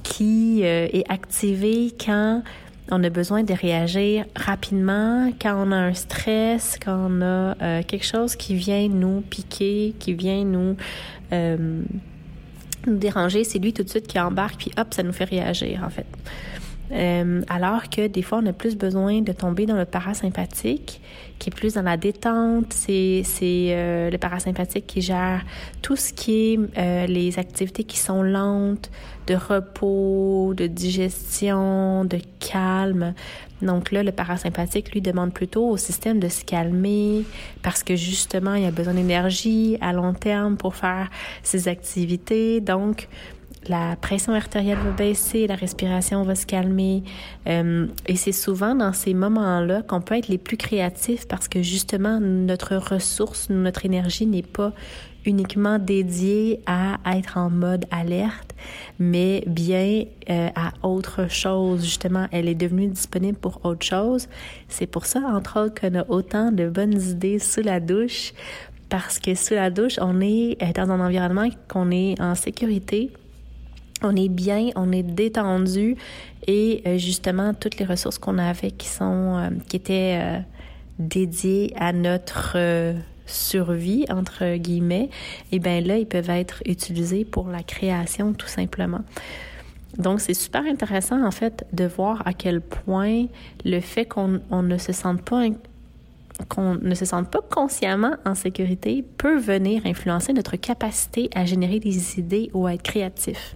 qui 0.05 0.61
euh, 0.63 0.87
est 0.93 1.11
activé 1.11 1.93
quand 1.99 2.43
On 2.91 3.03
a 3.03 3.11
besoin 3.11 3.43
de 3.43 3.55
réagir 3.55 4.27
rapidement 4.37 5.33
quand 5.41 5.55
on 5.57 5.73
a 5.73 5.77
un 5.77 5.95
stress, 5.95 6.79
quand 6.85 7.09
on 7.11 7.23
a 7.23 7.57
euh, 7.63 7.83
quelque 7.83 8.05
chose 8.05 8.37
qui 8.37 8.55
vient 8.55 8.89
nous 8.89 9.23
piquer, 9.23 9.95
qui 9.99 10.13
vient 10.13 10.45
nous 10.45 10.77
euh, 11.33 11.83
nous 12.87 12.97
déranger. 12.97 13.45
C'est 13.45 13.59
lui 13.59 13.73
tout 13.73 13.83
de 13.83 13.89
suite 13.89 14.07
qui 14.07 14.19
embarque, 14.19 14.57
puis 14.59 14.71
hop, 14.79 14.93
ça 14.93 15.03
nous 15.03 15.13
fait 15.13 15.25
réagir 15.25 15.83
en 15.85 15.91
fait. 15.91 16.07
Euh, 16.93 17.43
alors 17.49 17.89
que 17.89 18.07
des 18.07 18.23
fois, 18.23 18.41
on 18.43 18.47
a 18.47 18.53
plus 18.53 18.77
besoin 18.77 19.21
de 19.23 19.33
tomber 19.33 19.67
dans 19.67 19.77
le 19.77 19.85
parasympathique, 19.85 21.01
qui 21.39 21.51
est 21.51 21.55
plus 21.55 21.75
dans 21.75 21.83
la 21.83 21.97
détente. 21.97 22.73
C'est 22.73 23.25
euh, 23.43 24.11
le 24.11 24.19
parasympathique 24.19 24.87
qui 24.87 25.01
gère 25.01 25.43
tout 25.83 25.97
ce 25.97 26.13
qui 26.13 26.53
est 26.53 26.59
euh, 26.79 27.07
les 27.07 27.39
activités 27.39 27.85
qui 27.85 27.99
sont 27.99 28.23
lentes, 28.23 28.91
de 29.27 29.35
repos, 29.35 30.53
de 30.55 30.67
digestion, 30.67 32.05
de 32.05 32.19
calme. 32.39 33.15
Donc 33.63 33.93
là, 33.93 34.03
le 34.03 34.13
parasympathique, 34.13 34.93
lui, 34.93 35.01
demande 35.01 35.33
plutôt 35.33 35.67
au 35.67 35.79
système 35.79 36.21
de 36.21 36.29
se 36.29 36.45
calmer 36.45 37.25
parce 37.63 37.83
que 37.83 37.97
justement, 37.97 38.55
il 38.55 38.67
a 38.67 38.71
besoin 38.71 38.95
d'énergie 38.95 39.79
à 39.81 39.95
long 39.95 40.13
terme 40.13 40.57
pour 40.57 40.75
faire 40.75 41.09
ses 41.43 41.67
activités. 41.69 42.61
Donc, 42.61 43.09
la 43.69 43.97
pression 43.97 44.33
artérielle 44.33 44.79
va 44.79 44.91
baisser, 44.91 45.47
la 45.47 45.57
respiration 45.57 46.23
va 46.23 46.35
se 46.35 46.47
calmer. 46.47 47.03
Euh, 47.47 47.87
et 48.07 48.17
c'est 48.17 48.33
souvent 48.33 48.75
dans 48.75 48.93
ces 48.93 49.15
moments-là 49.15 49.83
qu'on 49.83 50.01
peut 50.01 50.17
être 50.17 50.29
les 50.29 50.39
plus 50.39 50.57
créatifs 50.57 51.27
parce 51.27 51.49
que 51.49 51.63
justement, 51.63 52.21
notre 52.21 52.77
ressource, 52.77 53.49
notre 53.51 53.87
énergie 53.87 54.27
n'est 54.27 54.43
pas 54.43 54.73
uniquement 55.27 55.79
dédiée 55.79 56.61
à 56.67 56.99
être 57.17 57.39
en 57.39 57.49
mode 57.49 57.87
alerte, 57.91 58.55
mais 58.99 59.43
bien 59.47 60.05
euh, 60.29 60.49
à 60.55 60.73
autre 60.87 61.31
chose. 61.31 61.83
Justement, 61.85 62.27
elle 62.31 62.49
est 62.49 62.55
devenue 62.55 62.89
disponible 62.89 63.39
pour 63.39 63.65
autre 63.65 63.85
chose. 63.85 64.29
C'est 64.69 64.87
pour 64.87 65.07
ça, 65.07 65.21
entre 65.21 65.61
autres, 65.61 65.81
qu'on 65.81 65.99
a 65.99 66.05
autant 66.09 66.53
de 66.53 66.69
bonnes 66.69 67.01
idées 67.01 67.39
sous 67.39 67.63
la 67.63 67.81
douche 67.81 68.33
parce 68.91 69.19
que 69.19 69.35
sous 69.35 69.55
la 69.55 69.71
douche, 69.71 69.99
on 70.01 70.21
est 70.21 70.63
euh, 70.63 70.73
dans 70.75 70.91
un 70.91 71.01
environnement 71.05 71.49
qu'on 71.69 71.91
est 71.91 72.21
en 72.21 72.35
sécurité, 72.35 73.11
on 74.03 74.17
est 74.17 74.29
bien, 74.29 74.71
on 74.77 74.93
est 74.93 75.03
détendu 75.03 75.97
et 76.47 76.83
euh, 76.87 76.99
justement 76.99 77.55
toutes 77.55 77.79
les 77.79 77.85
ressources 77.85 78.19
qu'on 78.19 78.39
avait 78.39 78.71
qui 78.71 78.89
sont 78.89 79.37
euh, 79.37 79.49
qui 79.69 79.77
étaient 79.77 80.19
euh, 80.21 80.39
dédiées 80.99 81.73
à 81.77 81.93
notre 81.93 82.95
survie 83.27 84.05
entre 84.11 84.57
guillemets, 84.57 85.09
et 85.51 85.57
eh 85.57 85.59
bien 85.59 85.81
là 85.81 85.97
ils 85.97 86.07
peuvent 86.07 86.31
être 86.31 86.63
utilisés 86.67 87.25
pour 87.25 87.49
la 87.49 87.63
création 87.63 88.33
tout 88.35 88.49
simplement. 88.49 89.01
Donc 89.97 90.21
c'est 90.21 90.35
super 90.35 90.65
intéressant 90.65 91.25
en 91.25 91.31
fait 91.31 91.65
de 91.73 91.85
voir 91.85 92.27
à 92.27 92.33
quel 92.33 92.61
point 92.61 93.27
le 93.65 93.81
fait 93.81 94.05
qu'on 94.05 94.41
ne 94.51 94.79
se 94.79 94.93
sente 94.93 95.23
pas 95.23 95.45
qu'on 96.49 96.75
ne 96.75 96.95
se 96.97 97.05
sente 97.05 97.31
pas 97.31 97.41
consciemment 97.49 98.17
en 98.27 98.35
sécurité 98.35 99.05
peut 99.19 99.39
venir 99.39 99.83
influencer 99.87 100.33
notre 100.33 100.57
capacité 100.57 101.31
à 101.35 101.45
générer 101.45 101.79
des 101.79 102.19
idées 102.19 102.51
ou 102.55 102.67
à 102.67 102.75
être 102.75 102.83
créatif. 102.83 103.55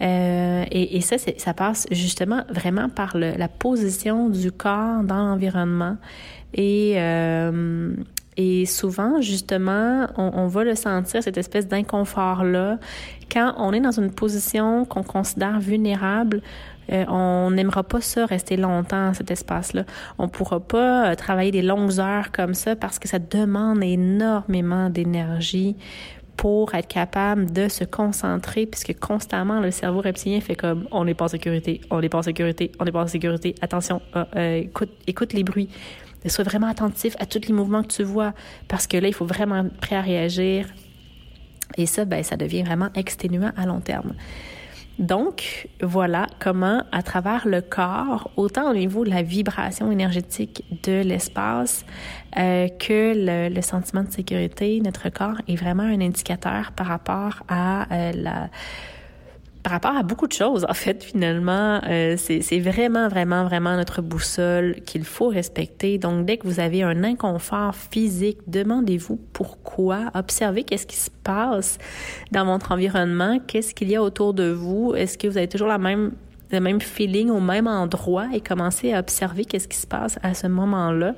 Euh, 0.00 0.64
et, 0.70 1.00
ça, 1.00 1.16
ça 1.18 1.54
passe 1.54 1.86
justement 1.90 2.42
vraiment 2.48 2.88
par 2.88 3.16
la 3.16 3.48
position 3.48 4.28
du 4.28 4.50
corps 4.50 5.02
dans 5.04 5.28
l'environnement. 5.28 5.96
Et, 6.54 6.94
euh, 6.96 7.94
souvent, 8.66 9.20
justement, 9.20 10.06
on, 10.16 10.46
va 10.46 10.64
le 10.64 10.74
sentir, 10.74 11.22
cette 11.22 11.36
espèce 11.36 11.68
d'inconfort-là, 11.68 12.78
quand 13.30 13.54
on 13.58 13.72
est 13.72 13.80
dans 13.80 13.98
une 13.98 14.10
position 14.10 14.84
qu'on 14.84 15.02
considère 15.02 15.60
vulnérable. 15.60 16.42
Euh, 16.90 17.04
on 17.06 17.52
n'aimera 17.52 17.84
pas 17.84 18.00
ça 18.00 18.26
rester 18.26 18.56
longtemps 18.56 19.14
cet 19.14 19.30
espace-là. 19.30 19.84
On 20.18 20.28
pourra 20.28 20.58
pas 20.58 21.14
travailler 21.14 21.52
des 21.52 21.62
longues 21.62 22.00
heures 22.00 22.32
comme 22.32 22.54
ça 22.54 22.74
parce 22.74 22.98
que 22.98 23.06
ça 23.06 23.20
demande 23.20 23.84
énormément 23.84 24.90
d'énergie 24.90 25.76
pour 26.36 26.74
être 26.74 26.88
capable 26.88 27.52
de 27.52 27.68
se 27.68 27.84
concentrer, 27.84 28.66
puisque 28.66 28.98
constamment 28.98 29.60
le 29.60 29.70
cerveau 29.70 30.00
reptilien 30.00 30.40
fait 30.40 30.54
comme 30.54 30.88
on 30.90 31.04
n'est 31.04 31.14
pas 31.14 31.26
en 31.26 31.28
sécurité, 31.28 31.80
on 31.90 32.00
n'est 32.00 32.08
pas 32.08 32.18
en 32.18 32.22
sécurité, 32.22 32.72
on 32.80 32.84
n'est 32.84 32.92
pas 32.92 33.02
en 33.02 33.06
sécurité, 33.06 33.54
attention, 33.60 34.00
euh, 34.16 34.24
euh, 34.36 34.56
écoute, 34.56 34.90
écoute 35.06 35.32
les 35.32 35.44
bruits. 35.44 35.68
Sois 36.26 36.44
vraiment 36.44 36.68
attentif 36.68 37.16
à 37.18 37.26
tous 37.26 37.46
les 37.48 37.52
mouvements 37.52 37.82
que 37.82 37.88
tu 37.88 38.04
vois, 38.04 38.32
parce 38.68 38.86
que 38.86 38.96
là, 38.96 39.08
il 39.08 39.14
faut 39.14 39.26
vraiment 39.26 39.64
être 39.66 39.76
prêt 39.78 39.96
à 39.96 40.00
réagir. 40.00 40.68
Et 41.76 41.86
ça, 41.86 42.04
ben, 42.04 42.22
ça 42.22 42.36
devient 42.36 42.62
vraiment 42.62 42.90
exténuant 42.94 43.50
à 43.56 43.66
long 43.66 43.80
terme. 43.80 44.14
Donc, 44.98 45.68
voilà 45.80 46.26
comment, 46.38 46.82
à 46.92 47.02
travers 47.02 47.48
le 47.48 47.60
corps, 47.60 48.30
autant 48.36 48.70
au 48.70 48.74
niveau 48.74 49.04
de 49.04 49.10
la 49.10 49.22
vibration 49.22 49.90
énergétique 49.90 50.64
de 50.82 51.02
l'espace 51.02 51.84
euh, 52.36 52.68
que 52.68 53.14
le, 53.14 53.54
le, 53.54 53.62
sentiment 53.62 54.04
de 54.04 54.10
sécurité, 54.10 54.80
notre 54.80 55.08
corps 55.08 55.40
est 55.48 55.56
vraiment 55.56 55.82
un 55.82 56.00
indicateur 56.00 56.72
par 56.72 56.86
rapport 56.86 57.42
à 57.48 57.92
euh, 57.92 58.12
la 58.14 58.50
par 59.62 59.72
rapport 59.72 59.96
à 59.96 60.02
beaucoup 60.02 60.26
de 60.26 60.32
choses, 60.32 60.66
en 60.68 60.74
fait, 60.74 61.04
finalement, 61.04 61.80
euh, 61.86 62.16
c'est 62.16 62.58
vraiment, 62.58 63.08
vraiment, 63.08 63.44
vraiment 63.44 63.76
notre 63.76 64.02
boussole 64.02 64.76
qu'il 64.84 65.04
faut 65.04 65.28
respecter. 65.28 65.98
Donc, 65.98 66.26
dès 66.26 66.36
que 66.36 66.46
vous 66.48 66.58
avez 66.58 66.82
un 66.82 67.04
inconfort 67.04 67.74
physique, 67.74 68.38
demandez-vous 68.48 69.20
pourquoi. 69.32 70.10
Observez 70.14 70.64
qu'est-ce 70.64 70.86
qui 70.86 70.96
se 70.96 71.10
passe 71.10 71.78
dans 72.32 72.44
votre 72.44 72.72
environnement, 72.72 73.38
qu'est-ce 73.46 73.72
qu'il 73.74 73.88
y 73.88 73.96
a 73.96 74.02
autour 74.02 74.34
de 74.34 74.50
vous. 74.50 74.94
Est-ce 74.96 75.16
que 75.16 75.28
vous 75.28 75.38
avez 75.38 75.48
toujours 75.48 75.68
la 75.68 75.78
même 75.78 76.12
le 76.50 76.60
même 76.60 76.82
feeling 76.82 77.30
au 77.30 77.40
même 77.40 77.66
endroit? 77.66 78.26
Et 78.34 78.40
commencez 78.40 78.92
à 78.92 78.98
observer 78.98 79.44
qu'est-ce 79.44 79.68
qui 79.68 79.78
se 79.78 79.86
passe 79.86 80.18
à 80.22 80.34
ce 80.34 80.48
moment-là. 80.48 81.14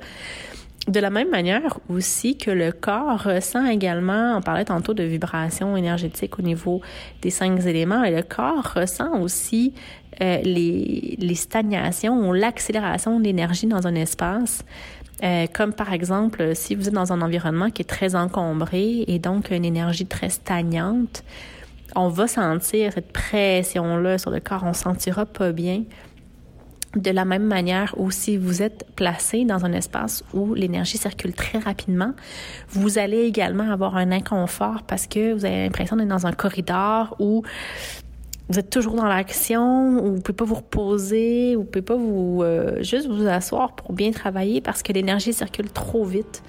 De 0.87 0.99
la 0.99 1.09
même 1.09 1.31
manière 1.31 1.79
aussi 1.89 2.37
que 2.37 2.51
le 2.51 2.71
corps 2.71 3.23
ressent 3.23 3.65
également, 3.65 4.37
on 4.37 4.41
parlait 4.41 4.65
tantôt 4.65 4.93
de 4.93 5.03
vibrations 5.03 5.75
énergétiques 5.75 6.37
au 6.37 6.43
niveau 6.43 6.81
des 7.23 7.31
cinq 7.31 7.65
éléments, 7.65 8.03
et 8.03 8.11
le 8.11 8.21
corps 8.21 8.73
ressent 8.75 9.19
aussi 9.19 9.73
euh, 10.21 10.37
les, 10.43 11.17
les 11.19 11.35
stagnations 11.35 12.29
ou 12.29 12.33
l'accélération 12.33 13.19
de 13.19 13.23
l'énergie 13.23 13.65
dans 13.65 13.87
un 13.87 13.95
espace. 13.95 14.63
Euh, 15.23 15.47
comme 15.51 15.73
par 15.73 15.91
exemple, 15.91 16.55
si 16.55 16.75
vous 16.75 16.87
êtes 16.87 16.93
dans 16.93 17.11
un 17.13 17.21
environnement 17.21 17.71
qui 17.71 17.81
est 17.81 17.85
très 17.85 18.15
encombré 18.15 19.05
et 19.07 19.17
donc 19.17 19.49
une 19.49 19.65
énergie 19.65 20.05
très 20.05 20.29
stagnante, 20.29 21.23
on 21.95 22.09
va 22.09 22.27
sentir 22.27 22.93
cette 22.93 23.11
pression-là 23.11 24.17
sur 24.17 24.29
le 24.29 24.39
corps, 24.39 24.63
on 24.65 24.73
sentira 24.73 25.25
pas 25.25 25.51
bien. 25.51 25.83
De 26.95 27.11
la 27.11 27.25
même 27.25 27.43
manière 27.43 27.93
ou 27.97 28.09
si 28.09 28.37
vous 28.37 28.61
êtes 28.61 28.85
placé 28.95 29.43
dans 29.43 29.65
un 29.65 29.73
espace 29.73 30.23
où 30.33 30.53
l'énergie 30.53 30.97
circule 30.97 31.33
très 31.33 31.57
rapidement, 31.57 32.13
vous 32.69 32.97
allez 32.97 33.23
également 33.23 33.69
avoir 33.69 33.97
un 33.97 34.11
inconfort 34.11 34.83
parce 34.83 35.05
que 35.05 35.33
vous 35.33 35.43
avez 35.43 35.63
l'impression 35.65 35.97
d'être 35.97 36.07
dans 36.07 36.25
un 36.25 36.31
corridor 36.31 37.15
où 37.19 37.43
vous 38.47 38.59
êtes 38.59 38.69
toujours 38.69 38.93
dans 38.93 39.07
l'action, 39.07 39.99
où 39.99 40.15
vous 40.15 40.21
pouvez 40.21 40.35
pas 40.35 40.45
vous 40.45 40.55
reposer, 40.55 41.55
ou 41.55 41.61
vous 41.61 41.65
pouvez 41.65 41.81
pas 41.81 41.95
vous 41.95 42.41
euh, 42.43 42.81
juste 42.83 43.07
vous 43.07 43.27
asseoir 43.27 43.75
pour 43.75 43.93
bien 43.93 44.11
travailler 44.11 44.61
parce 44.61 44.83
que 44.83 44.93
l'énergie 44.93 45.33
circule 45.33 45.69
trop 45.71 46.05
vite. 46.05 46.43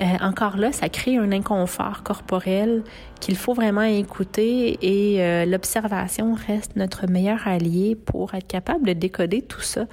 Euh, 0.00 0.04
encore 0.22 0.56
là, 0.56 0.72
ça 0.72 0.88
crée 0.88 1.18
un 1.18 1.30
inconfort 1.30 2.02
corporel 2.02 2.82
qu'il 3.20 3.36
faut 3.36 3.52
vraiment 3.52 3.82
écouter 3.82 4.78
et 4.80 5.22
euh, 5.22 5.44
l'observation 5.44 6.34
reste 6.34 6.76
notre 6.76 7.06
meilleur 7.06 7.46
allié 7.46 7.96
pour 7.96 8.34
être 8.34 8.46
capable 8.46 8.86
de 8.86 8.94
décoder 8.94 9.42
tout 9.42 9.60
ça. 9.60 9.84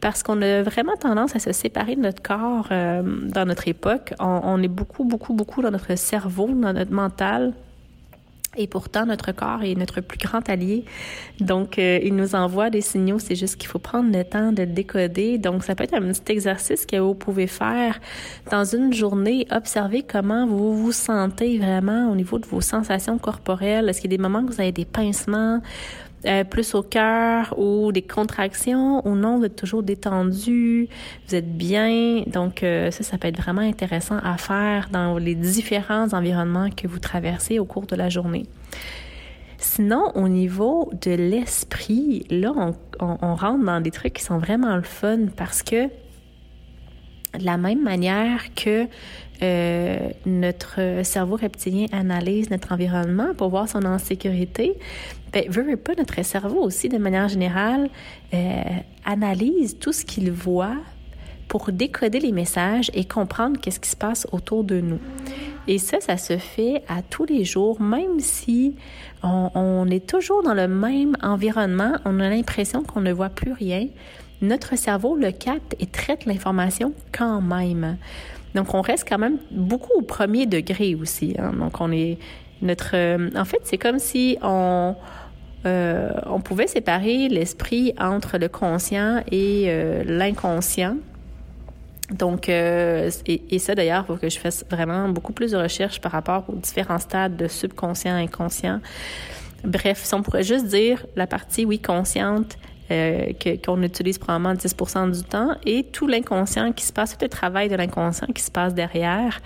Parce 0.00 0.22
qu'on 0.22 0.40
a 0.42 0.62
vraiment 0.62 0.94
tendance 0.94 1.34
à 1.34 1.40
se 1.40 1.52
séparer 1.52 1.96
de 1.96 2.02
notre 2.02 2.22
corps 2.22 2.68
euh, 2.70 3.02
dans 3.02 3.46
notre 3.46 3.66
époque. 3.66 4.14
On, 4.20 4.40
on 4.44 4.62
est 4.62 4.68
beaucoup, 4.68 5.04
beaucoup, 5.04 5.34
beaucoup 5.34 5.60
dans 5.60 5.72
notre 5.72 5.96
cerveau, 5.96 6.46
dans 6.46 6.72
notre 6.72 6.92
mental. 6.92 7.52
Et 8.56 8.66
pourtant, 8.66 9.06
notre 9.06 9.32
corps 9.32 9.62
est 9.62 9.74
notre 9.74 10.00
plus 10.00 10.18
grand 10.18 10.48
allié. 10.48 10.84
Donc, 11.38 11.78
euh, 11.78 12.00
il 12.02 12.16
nous 12.16 12.34
envoie 12.34 12.70
des 12.70 12.80
signaux. 12.80 13.18
C'est 13.18 13.36
juste 13.36 13.56
qu'il 13.56 13.68
faut 13.68 13.78
prendre 13.78 14.10
le 14.10 14.24
temps 14.24 14.52
de 14.52 14.64
décoder. 14.64 15.38
Donc, 15.38 15.64
ça 15.64 15.74
peut 15.74 15.84
être 15.84 15.94
un 15.94 16.00
petit 16.00 16.32
exercice 16.32 16.86
que 16.86 16.96
vous 16.96 17.14
pouvez 17.14 17.46
faire 17.46 18.00
dans 18.50 18.64
une 18.64 18.92
journée. 18.92 19.46
Observez 19.50 20.02
comment 20.02 20.46
vous 20.46 20.76
vous 20.76 20.92
sentez 20.92 21.58
vraiment 21.58 22.10
au 22.10 22.16
niveau 22.16 22.38
de 22.38 22.46
vos 22.46 22.62
sensations 22.62 23.18
corporelles. 23.18 23.88
Est-ce 23.88 24.00
qu'il 24.00 24.10
y 24.10 24.14
a 24.14 24.16
des 24.16 24.22
moments 24.22 24.44
que 24.44 24.52
vous 24.52 24.60
avez 24.60 24.72
des 24.72 24.86
pincements? 24.86 25.60
Euh, 26.26 26.42
plus 26.42 26.74
au 26.74 26.82
cœur 26.82 27.54
ou 27.56 27.92
des 27.92 28.02
contractions 28.02 29.06
ou 29.06 29.14
non, 29.14 29.38
vous 29.38 29.44
êtes 29.44 29.54
toujours 29.54 29.84
détendu, 29.84 30.88
vous 31.28 31.34
êtes 31.34 31.56
bien. 31.56 32.22
Donc 32.26 32.64
euh, 32.64 32.90
ça, 32.90 33.04
ça 33.04 33.18
peut 33.18 33.28
être 33.28 33.40
vraiment 33.40 33.60
intéressant 33.60 34.18
à 34.24 34.36
faire 34.36 34.88
dans 34.90 35.16
les 35.18 35.36
différents 35.36 36.12
environnements 36.12 36.70
que 36.70 36.88
vous 36.88 36.98
traversez 36.98 37.60
au 37.60 37.64
cours 37.64 37.86
de 37.86 37.94
la 37.94 38.08
journée. 38.08 38.46
Sinon, 39.58 40.10
au 40.16 40.28
niveau 40.28 40.90
de 41.04 41.12
l'esprit, 41.12 42.26
là, 42.30 42.52
on, 42.56 42.74
on, 43.00 43.34
rentre 43.36 43.64
dans 43.64 43.80
des 43.80 43.90
trucs 43.92 44.14
qui 44.14 44.24
sont 44.24 44.38
vraiment 44.38 44.74
le 44.74 44.82
fun 44.82 45.26
parce 45.36 45.62
que 45.62 45.88
De 47.38 47.44
la 47.44 47.56
même 47.56 47.82
manière 47.82 48.54
que 48.54 48.86
euh, 49.40 50.10
notre 50.26 51.02
cerveau 51.04 51.36
reptilien 51.36 51.86
analyse 51.92 52.50
notre 52.50 52.72
environnement 52.72 53.34
pour 53.36 53.50
voir 53.50 53.68
si 53.68 53.76
on 53.76 53.84
en 53.84 53.98
sécurité, 53.98 54.76
ben, 55.32 55.48
veut, 55.48 55.76
pas 55.76 55.92
notre 55.96 56.24
cerveau 56.24 56.60
aussi, 56.60 56.88
de 56.88 56.98
manière 56.98 57.28
générale, 57.28 57.88
euh, 58.34 58.62
analyse 59.04 59.78
tout 59.78 59.92
ce 59.92 60.04
qu'il 60.04 60.32
voit 60.32 60.76
pour 61.46 61.70
décoder 61.70 62.18
les 62.18 62.32
messages 62.32 62.90
et 62.94 63.04
comprendre 63.04 63.60
qu'est-ce 63.60 63.80
qui 63.80 63.90
se 63.90 63.96
passe 63.96 64.26
autour 64.32 64.64
de 64.64 64.80
nous. 64.80 64.98
Et 65.68 65.78
ça, 65.78 66.00
ça 66.00 66.16
se 66.16 66.36
fait 66.36 66.82
à 66.88 67.02
tous 67.02 67.24
les 67.24 67.44
jours, 67.44 67.80
même 67.80 68.20
si 68.20 68.74
on 69.22 69.86
est 69.90 70.06
toujours 70.06 70.42
dans 70.42 70.54
le 70.54 70.66
même 70.66 71.16
environnement, 71.22 71.92
on 72.04 72.20
a 72.20 72.28
l'impression 72.28 72.82
qu'on 72.82 73.02
ne 73.02 73.12
voit 73.12 73.28
plus 73.28 73.52
rien. 73.52 73.86
Notre 74.40 74.76
cerveau 74.76 75.16
le 75.16 75.32
capte 75.32 75.74
et 75.80 75.86
traite 75.86 76.24
l'information 76.24 76.92
quand 77.12 77.40
même. 77.40 77.96
Donc, 78.54 78.74
on 78.74 78.80
reste 78.80 79.06
quand 79.08 79.18
même 79.18 79.38
beaucoup 79.50 79.92
au 79.96 80.02
premier 80.02 80.46
degré 80.46 80.94
aussi. 80.94 81.34
Hein. 81.38 81.52
Donc, 81.58 81.80
on 81.80 81.92
est 81.92 82.18
notre. 82.62 82.90
Euh, 82.94 83.30
en 83.36 83.44
fait, 83.44 83.60
c'est 83.64 83.78
comme 83.78 83.98
si 83.98 84.38
on 84.42 84.96
euh, 85.66 86.12
on 86.26 86.40
pouvait 86.40 86.68
séparer 86.68 87.28
l'esprit 87.28 87.92
entre 87.98 88.38
le 88.38 88.48
conscient 88.48 89.22
et 89.30 89.64
euh, 89.66 90.04
l'inconscient. 90.04 90.96
Donc, 92.12 92.48
et, 92.48 93.10
et, 93.26 93.58
ça 93.58 93.74
d'ailleurs, 93.74 94.04
il 94.04 94.06
faut 94.06 94.16
que 94.16 94.30
je 94.30 94.38
fasse 94.38 94.64
vraiment 94.70 95.10
beaucoup 95.10 95.34
plus 95.34 95.50
de 95.50 95.58
recherches 95.58 96.00
par 96.00 96.12
rapport 96.12 96.44
aux 96.48 96.54
différents 96.54 97.00
stades 97.00 97.36
de 97.36 97.48
subconscient, 97.48 98.14
inconscient. 98.14 98.80
Bref, 99.62 100.04
si 100.04 100.14
on 100.14 100.22
pourrait 100.22 100.42
juste 100.42 100.66
dire 100.66 101.04
la 101.16 101.26
partie, 101.26 101.66
oui, 101.66 101.80
consciente, 101.80 102.56
euh, 102.90 103.32
qu'on 103.64 103.82
utilise 103.82 104.18
probablement 104.18 104.54
10% 104.54 105.10
du 105.10 105.22
temps 105.22 105.56
et 105.66 105.84
tout 105.84 106.06
l'inconscient 106.06 106.72
qui 106.72 106.84
se 106.84 106.92
passe, 106.92 107.12
tout 107.12 107.24
le 107.24 107.28
travail 107.28 107.68
de 107.68 107.76
l'inconscient 107.76 108.28
qui 108.28 108.42
se 108.42 108.50
passe 108.50 108.74
derrière. 108.74 109.40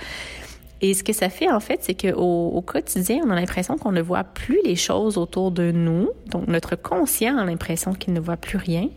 Et 0.84 0.94
ce 0.94 1.04
que 1.04 1.12
ça 1.12 1.28
fait, 1.28 1.48
en 1.48 1.60
fait, 1.60 1.78
c'est 1.82 1.94
qu'au 1.94 2.48
au 2.48 2.60
quotidien, 2.60 3.20
on 3.24 3.30
a 3.30 3.36
l'impression 3.36 3.78
qu'on 3.78 3.92
ne 3.92 4.02
voit 4.02 4.24
plus 4.24 4.58
les 4.64 4.74
choses 4.74 5.16
autour 5.16 5.52
de 5.52 5.70
nous. 5.70 6.10
Donc, 6.26 6.48
notre 6.48 6.74
conscient 6.74 7.38
a 7.38 7.44
l'impression 7.44 7.92
qu'il 7.92 8.12
ne 8.14 8.20
voit 8.20 8.36
plus 8.36 8.58
rien. 8.58 8.88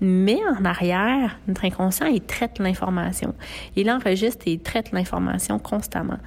Mais 0.00 0.38
en 0.58 0.64
arrière, 0.64 1.36
notre 1.48 1.64
inconscient, 1.64 2.06
il 2.06 2.20
traite 2.20 2.60
l'information. 2.60 3.34
Il 3.74 3.90
enregistre 3.90 4.46
et 4.46 4.52
il 4.52 4.60
traite 4.60 4.92
l'information 4.92 5.58
constamment. 5.58 6.18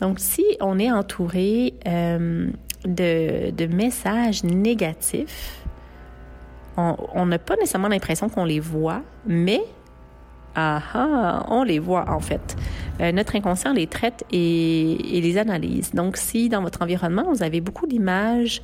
Donc, 0.00 0.18
si 0.18 0.44
on 0.60 0.80
est 0.80 0.90
entouré 0.90 1.74
euh, 1.86 2.48
de, 2.84 3.50
de 3.50 3.66
messages 3.66 4.42
négatifs, 4.42 5.59
on 7.14 7.26
n'a 7.26 7.38
pas 7.38 7.56
nécessairement 7.56 7.88
l'impression 7.88 8.28
qu'on 8.28 8.44
les 8.44 8.60
voit, 8.60 9.02
mais 9.26 9.60
ah, 10.54 10.82
ah 10.94 11.46
on 11.48 11.62
les 11.62 11.78
voit 11.78 12.08
en 12.08 12.20
fait. 12.20 12.56
Euh, 13.00 13.12
notre 13.12 13.36
inconscient 13.36 13.72
les 13.72 13.86
traite 13.86 14.24
et, 14.32 15.20
les 15.22 15.38
analyse. 15.38 15.92
Donc, 15.92 16.16
si 16.16 16.48
dans 16.48 16.62
votre 16.62 16.82
environnement, 16.82 17.24
vous 17.32 17.42
avez 17.42 17.60
beaucoup 17.60 17.86
d'images 17.86 18.60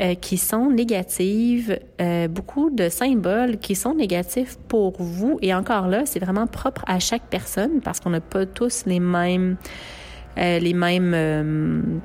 euh, 0.00 0.14
qui 0.14 0.36
sont 0.36 0.70
négatives, 0.70 1.78
euh, 2.00 2.28
beaucoup 2.28 2.70
de 2.70 2.88
symboles 2.88 3.58
qui 3.58 3.74
sont 3.74 3.94
négatifs 3.94 4.56
pour 4.68 4.94
vous, 5.02 5.38
et 5.42 5.52
encore 5.54 5.88
là, 5.88 6.02
c'est 6.06 6.20
vraiment 6.20 6.46
propre 6.46 6.84
à 6.86 6.98
chaque 6.98 7.24
personne 7.28 7.80
parce 7.82 8.00
qu'on 8.00 8.10
n'a 8.10 8.20
pas 8.20 8.46
tous 8.46 8.84
les 8.86 9.00
mêmes, 9.00 9.56
les 10.36 10.72
mêmes 10.72 12.00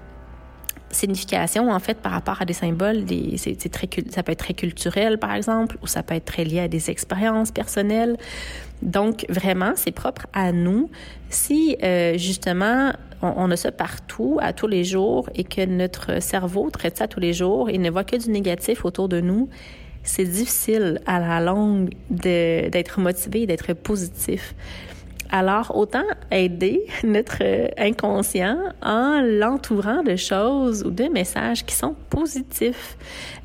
signification, 0.94 1.70
en 1.70 1.80
fait, 1.80 1.98
par 1.98 2.12
rapport 2.12 2.42
à 2.42 2.46
des 2.46 2.54
symboles, 2.54 3.04
c'est, 3.38 3.72
très, 3.72 3.90
ça 4.10 4.24
peut 4.24 4.32
être 4.32 4.40
très 4.40 4.54
culturel, 4.54 5.18
par 5.18 5.34
exemple, 5.34 5.78
ou 5.82 5.88
ça 5.88 6.04
peut 6.04 6.16
être 6.16 6.26
très 6.26 6.44
lié 6.44 6.60
à 6.62 6.68
des 6.68 6.90
expériences 6.90 7.52
personnelles. 7.52 8.18
Donc, 8.82 9.26
vraiment, 9.30 9.74
c'est 9.76 9.92
propre 9.92 10.28
à 10.34 10.52
nous. 10.52 10.90
Si, 11.30 11.78
euh, 11.84 12.18
justement, 12.18 12.94
on, 13.22 13.50
a 13.52 13.56
ça 13.56 13.72
partout, 13.72 14.38
à 14.42 14.54
tous 14.54 14.68
les 14.68 14.84
jours, 14.84 15.30
et 15.36 15.44
que 15.44 15.66
notre 15.66 16.22
cerveau 16.22 16.70
traite 16.70 16.98
ça 16.98 17.08
tous 17.08 17.20
les 17.20 17.34
jours 17.34 17.70
et 17.70 17.78
ne 17.78 17.90
voit 17.90 18.04
que 18.04 18.18
du 18.18 18.30
négatif 18.30 18.86
autour 18.86 19.10
de 19.10 19.22
nous, 19.22 19.50
c'est 20.04 20.26
difficile 20.26 21.00
à 21.06 21.20
la 21.20 21.40
longue 21.40 21.92
d'être 22.10 23.00
motivé, 23.00 23.48
d'être 23.48 23.74
positif. 23.74 24.54
Alors, 25.36 25.75
autant 25.75 26.06
aider 26.30 26.86
notre 27.04 27.42
inconscient 27.80 28.60
en 28.84 29.20
l'entourant 29.20 30.04
de 30.04 30.16
choses 30.16 30.84
ou 30.86 30.92
de 30.92 31.06
messages 31.06 31.66
qui 31.66 31.74
sont 31.74 31.96
positifs. 32.12 32.96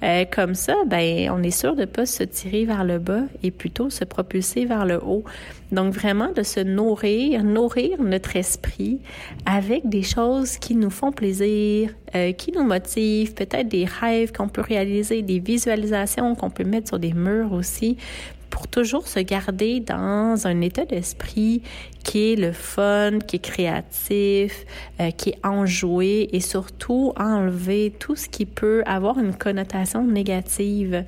Euh, 0.03 0.27
comme 0.31 0.55
ça, 0.55 0.75
ben, 0.87 1.31
on 1.31 1.43
est 1.43 1.51
sûr 1.51 1.75
de 1.77 1.87
pas 1.87 2.05
se 2.05 2.25
tirer 2.25 2.67
vers 2.67 2.85
le 2.85 2.99
bas 2.99 3.23
et 3.43 3.51
plutôt 3.51 3.89
se 3.89 4.05
propulser 4.05 4.67
vers 4.67 4.85
le 4.85 5.03
haut. 5.03 5.25
Donc, 5.73 5.95
vraiment 5.95 6.31
de 6.31 6.43
se 6.43 6.61
nourrir, 6.61 7.43
nourrir 7.43 8.03
notre 8.03 8.37
esprit 8.37 9.01
avec 9.47 9.89
des 9.89 10.03
choses 10.03 10.59
qui 10.59 10.75
nous 10.75 10.91
font 10.91 11.11
plaisir, 11.11 11.95
euh, 12.15 12.33
qui 12.33 12.53
nous 12.53 12.65
motivent, 12.65 13.33
peut-être 13.33 13.69
des 13.69 13.87
rêves 13.87 14.33
qu'on 14.33 14.49
peut 14.49 14.61
réaliser, 14.61 15.23
des 15.23 15.39
visualisations 15.39 16.35
qu'on 16.35 16.51
peut 16.51 16.65
mettre 16.65 16.89
sur 16.89 16.99
des 16.99 17.15
murs 17.15 17.55
aussi 17.55 17.97
pour 18.51 18.69
toujours 18.69 19.07
se 19.07 19.21
garder 19.21 19.81
dans 19.81 20.47
un 20.47 20.61
état 20.61 20.85
d'esprit 20.85 21.63
qui 22.05 22.33
est 22.33 22.37
le 22.37 22.53
fun, 22.53 23.19
qui 23.27 23.37
est 23.37 23.41
créatif, 23.41 24.65
euh, 25.01 25.11
qui 25.11 25.31
est 25.31 25.47
enjoué 25.47 26.29
et 26.33 26.41
surtout 26.41 27.13
enlever 27.17 27.93
tout 27.99 28.17
ce 28.17 28.29
qui 28.29 28.47
peut 28.47 28.83
avoir 28.87 29.19
une 29.19 29.35
connotation 29.35 30.07
négative 30.07 31.05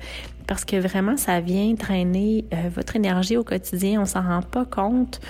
parce 0.47 0.65
que 0.65 0.75
vraiment 0.75 1.17
ça 1.17 1.39
vient 1.39 1.73
drainer 1.73 2.45
euh, 2.53 2.69
votre 2.75 2.95
énergie 2.95 3.37
au 3.37 3.43
quotidien, 3.43 4.01
on 4.01 4.05
s'en 4.05 4.21
rend 4.21 4.41
pas 4.41 4.65
compte, 4.65 5.21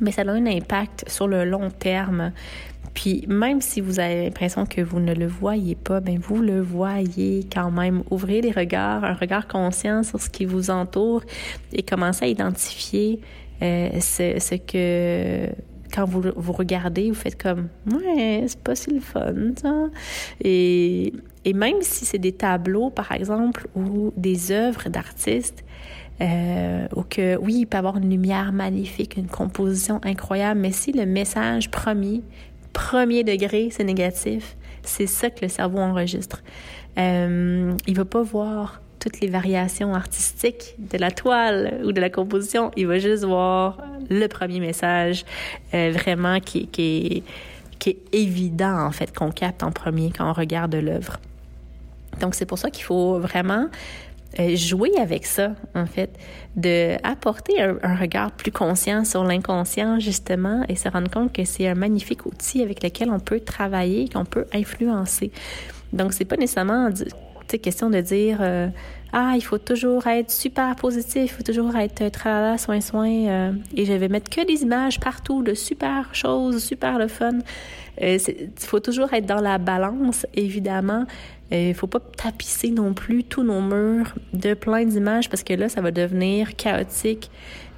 mais 0.00 0.12
ça 0.12 0.22
a 0.22 0.30
un 0.30 0.46
impact 0.46 1.08
sur 1.08 1.26
le 1.26 1.44
long 1.44 1.70
terme. 1.70 2.32
Puis 2.94 3.24
même 3.28 3.60
si 3.60 3.80
vous 3.80 4.00
avez 4.00 4.24
l'impression 4.24 4.66
que 4.66 4.80
vous 4.80 5.00
ne 5.00 5.14
le 5.14 5.26
voyez 5.26 5.74
pas, 5.74 6.00
ben 6.00 6.18
vous 6.18 6.40
le 6.40 6.60
voyez 6.60 7.46
quand 7.52 7.70
même. 7.70 8.02
Ouvrez 8.10 8.40
les 8.40 8.50
regards, 8.50 9.04
un 9.04 9.14
regard 9.14 9.46
conscient 9.48 10.02
sur 10.02 10.20
ce 10.20 10.30
qui 10.30 10.44
vous 10.44 10.70
entoure 10.70 11.22
et 11.72 11.82
commencez 11.82 12.24
à 12.24 12.28
identifier 12.28 13.20
euh, 13.62 14.00
ce, 14.00 14.56
que 14.56 15.50
quand 15.94 16.04
vous, 16.04 16.22
vous 16.36 16.52
regardez, 16.52 17.08
vous 17.08 17.14
faites 17.14 17.40
comme 17.40 17.68
ouais, 17.90 18.44
c'est 18.46 18.60
pas 18.60 18.74
si 18.74 18.90
le 18.90 19.00
fun 19.00 19.52
ça. 19.60 19.86
Et, 20.42 21.12
et 21.44 21.52
même 21.52 21.80
si 21.80 22.04
c'est 22.04 22.18
des 22.18 22.32
tableaux 22.32 22.90
par 22.90 23.12
exemple 23.12 23.68
ou 23.74 24.12
des 24.16 24.52
œuvres 24.52 24.88
d'artistes, 24.88 25.64
euh, 26.20 26.86
ou 26.96 27.02
que 27.02 27.36
oui, 27.36 27.60
il 27.60 27.66
peut 27.66 27.76
avoir 27.76 27.98
une 27.98 28.08
lumière 28.08 28.52
magnifique, 28.52 29.16
une 29.16 29.26
composition 29.26 30.00
incroyable, 30.02 30.60
mais 30.60 30.72
si 30.72 30.92
le 30.92 31.04
message 31.04 31.70
premier 31.70 32.22
premier 32.76 33.24
degré, 33.24 33.70
c'est 33.70 33.84
négatif. 33.84 34.54
C'est 34.82 35.06
ça 35.06 35.30
que 35.30 35.40
le 35.40 35.48
cerveau 35.48 35.78
enregistre. 35.78 36.42
Euh, 36.98 37.74
il 37.86 37.96
va 37.96 38.04
pas 38.04 38.22
voir 38.22 38.82
toutes 39.00 39.20
les 39.20 39.28
variations 39.28 39.94
artistiques 39.94 40.74
de 40.78 40.98
la 40.98 41.10
toile 41.10 41.80
ou 41.84 41.92
de 41.92 42.00
la 42.00 42.10
composition. 42.10 42.70
Il 42.76 42.86
va 42.86 42.98
juste 42.98 43.24
voir 43.24 43.78
le 44.10 44.26
premier 44.26 44.60
message 44.60 45.24
euh, 45.72 45.90
vraiment 45.92 46.38
qui, 46.40 46.68
est, 46.78 47.22
évident, 48.12 48.78
en 48.84 48.92
fait, 48.92 49.16
qu'on 49.16 49.30
capte 49.30 49.62
en 49.62 49.72
premier 49.72 50.10
quand 50.10 50.28
on 50.28 50.34
regarde 50.34 50.74
l'œuvre. 50.74 51.18
Donc, 52.20 52.34
c'est 52.34 52.46
pour 52.46 52.58
ça 52.58 52.70
qu'il 52.70 52.84
faut 52.84 53.18
vraiment 53.18 53.68
jouer 54.54 54.92
avec 54.98 55.26
ça, 55.26 55.52
en 55.74 55.86
fait, 55.86 56.10
de 56.56 56.96
apporter 57.02 57.60
un, 57.60 57.96
regard 57.96 58.32
plus 58.32 58.52
conscient 58.52 59.04
sur 59.04 59.24
l'inconscient, 59.24 59.98
justement, 59.98 60.62
et 60.68 60.76
se 60.76 60.88
rendre 60.88 61.10
compte 61.10 61.32
que 61.32 61.44
c'est 61.44 61.68
un 61.68 61.74
magnifique 61.74 62.26
outil 62.26 62.62
avec 62.62 62.82
lequel 62.82 63.10
on 63.10 63.20
peut 63.20 63.40
travailler, 63.40 64.08
qu'on 64.08 64.24
peut 64.24 64.46
influencer. 64.52 65.30
Donc, 65.92 66.12
c'est 66.12 66.24
pas 66.24 66.36
nécessairement 66.36 66.90
question 67.56 67.90
de 67.90 68.00
dire 68.00 68.38
euh, 68.40 68.68
ah 69.12 69.32
il 69.36 69.42
faut 69.42 69.58
toujours 69.58 70.06
être 70.06 70.30
super 70.30 70.74
positif, 70.76 71.22
il 71.24 71.28
faut 71.28 71.42
toujours 71.42 71.74
être 71.76 72.02
euh, 72.02 72.10
tralala 72.10 72.58
soin 72.58 72.80
soin 72.80 73.08
euh, 73.08 73.52
et 73.74 73.84
je 73.84 73.92
vais 73.92 74.08
mettre 74.08 74.30
que 74.30 74.44
des 74.44 74.62
images 74.62 75.00
partout 75.00 75.42
de 75.42 75.54
super 75.54 76.14
choses, 76.14 76.62
super 76.62 76.98
le 76.98 77.08
fun. 77.08 77.38
Il 77.98 78.20
faut 78.58 78.80
toujours 78.80 79.14
être 79.14 79.24
dans 79.24 79.40
la 79.40 79.56
balance 79.56 80.26
évidemment. 80.34 81.06
Il 81.52 81.74
faut 81.74 81.86
pas 81.86 82.00
tapisser 82.00 82.70
non 82.70 82.92
plus 82.92 83.22
tous 83.22 83.44
nos 83.44 83.60
murs 83.60 84.14
de 84.32 84.54
plein 84.54 84.84
d'images 84.84 85.30
parce 85.30 85.44
que 85.44 85.54
là 85.54 85.68
ça 85.68 85.80
va 85.80 85.92
devenir 85.92 86.56
chaotique 86.56 87.30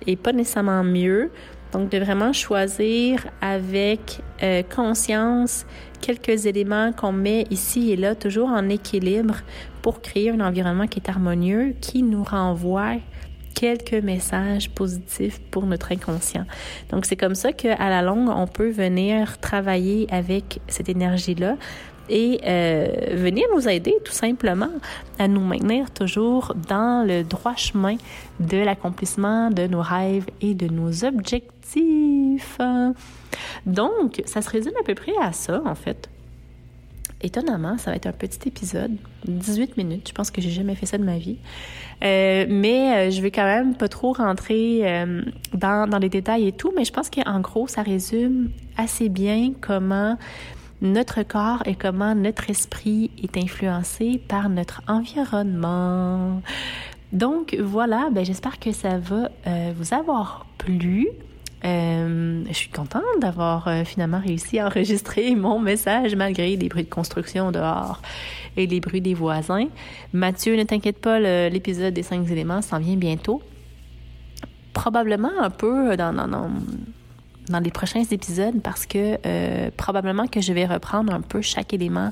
et 0.06 0.16
pas 0.16 0.32
nécessairement 0.32 0.84
mieux. 0.84 1.30
Donc, 1.72 1.90
de 1.90 1.98
vraiment 1.98 2.32
choisir 2.32 3.26
avec 3.40 4.20
euh, 4.42 4.62
conscience 4.62 5.66
quelques 6.00 6.46
éléments 6.46 6.92
qu'on 6.92 7.12
met 7.12 7.44
ici 7.50 7.90
et 7.92 7.96
là, 7.96 8.14
toujours 8.14 8.48
en 8.48 8.68
équilibre 8.68 9.36
pour 9.82 10.00
créer 10.00 10.30
un 10.30 10.40
environnement 10.40 10.86
qui 10.86 11.00
est 11.00 11.10
harmonieux, 11.10 11.74
qui 11.80 12.02
nous 12.02 12.24
renvoie 12.24 12.94
quelques 13.54 14.02
messages 14.02 14.70
positifs 14.70 15.40
pour 15.50 15.66
notre 15.66 15.92
inconscient. 15.92 16.46
Donc, 16.90 17.04
c'est 17.04 17.16
comme 17.16 17.34
ça 17.34 17.52
qu'à 17.52 17.90
la 17.90 18.02
longue, 18.02 18.28
on 18.28 18.46
peut 18.46 18.70
venir 18.70 19.38
travailler 19.38 20.06
avec 20.10 20.60
cette 20.68 20.88
énergie-là 20.88 21.56
et 22.08 22.40
euh, 22.46 23.14
venir 23.14 23.44
nous 23.54 23.68
aider 23.68 23.94
tout 24.04 24.12
simplement 24.12 24.70
à 25.18 25.28
nous 25.28 25.40
maintenir 25.40 25.90
toujours 25.90 26.54
dans 26.68 27.06
le 27.06 27.22
droit 27.22 27.56
chemin 27.56 27.96
de 28.40 28.58
l'accomplissement 28.58 29.50
de 29.50 29.66
nos 29.66 29.82
rêves 29.82 30.26
et 30.40 30.54
de 30.54 30.68
nos 30.68 31.04
objectifs. 31.04 32.58
Donc, 33.66 34.22
ça 34.26 34.42
se 34.42 34.50
résume 34.50 34.74
à 34.80 34.84
peu 34.84 34.94
près 34.94 35.12
à 35.20 35.32
ça, 35.32 35.60
en 35.64 35.74
fait. 35.74 36.08
Étonnamment, 37.20 37.76
ça 37.78 37.90
va 37.90 37.96
être 37.96 38.06
un 38.06 38.12
petit 38.12 38.46
épisode, 38.46 38.96
18 39.26 39.76
minutes. 39.76 40.08
Je 40.08 40.14
pense 40.14 40.30
que 40.30 40.40
j'ai 40.40 40.50
jamais 40.50 40.76
fait 40.76 40.86
ça 40.86 40.98
de 40.98 41.04
ma 41.04 41.18
vie. 41.18 41.38
Euh, 42.04 42.46
mais 42.48 43.08
euh, 43.08 43.10
je 43.10 43.20
vais 43.20 43.32
quand 43.32 43.44
même 43.44 43.74
pas 43.74 43.88
trop 43.88 44.12
rentrer 44.12 45.04
dans, 45.52 45.90
dans 45.90 45.98
les 45.98 46.08
détails 46.08 46.46
et 46.46 46.52
tout, 46.52 46.72
mais 46.76 46.84
je 46.84 46.92
pense 46.92 47.10
qu'en 47.10 47.40
gros, 47.40 47.66
ça 47.66 47.82
résume 47.82 48.50
assez 48.76 49.08
bien 49.08 49.52
comment 49.60 50.16
notre 50.80 51.22
corps 51.22 51.62
et 51.66 51.74
comment 51.74 52.14
notre 52.14 52.50
esprit 52.50 53.10
est 53.22 53.36
influencé 53.36 54.20
par 54.28 54.48
notre 54.48 54.82
environnement. 54.88 56.42
Donc 57.12 57.56
voilà, 57.58 58.08
ben, 58.12 58.24
j'espère 58.24 58.58
que 58.58 58.72
ça 58.72 58.98
va 58.98 59.28
vous 59.74 59.94
avoir 59.94 60.46
plu. 60.58 61.08
Euh, 61.64 62.44
je 62.46 62.52
suis 62.52 62.70
contente 62.70 63.02
d'avoir 63.20 63.66
euh, 63.66 63.84
finalement 63.84 64.20
réussi 64.20 64.60
à 64.60 64.66
enregistrer 64.66 65.34
mon 65.34 65.58
message 65.58 66.14
malgré 66.14 66.54
les 66.56 66.68
bruits 66.68 66.84
de 66.84 66.88
construction 66.88 67.50
dehors 67.50 68.00
et 68.56 68.66
les 68.66 68.80
bruits 68.80 69.00
des 69.00 69.14
voisins. 69.14 69.66
Mathieu, 70.12 70.56
ne 70.56 70.62
t'inquiète 70.62 70.98
pas, 70.98 71.18
l'épisode 71.48 71.94
des 71.94 72.02
cinq 72.02 72.30
éléments 72.30 72.62
s'en 72.62 72.78
vient 72.78 72.96
bientôt. 72.96 73.42
Probablement 74.72 75.32
un 75.40 75.50
peu 75.50 75.96
dans, 75.96 76.12
dans, 76.12 76.28
dans 76.28 76.50
dans 77.50 77.60
les 77.60 77.70
prochains 77.70 78.04
épisodes 78.10 78.60
parce 78.62 78.86
que 78.86 79.18
euh, 79.26 79.70
probablement 79.76 80.26
que 80.26 80.40
je 80.40 80.52
vais 80.52 80.66
reprendre 80.66 81.12
un 81.12 81.20
peu 81.20 81.42
chaque 81.42 81.72
élément 81.74 82.10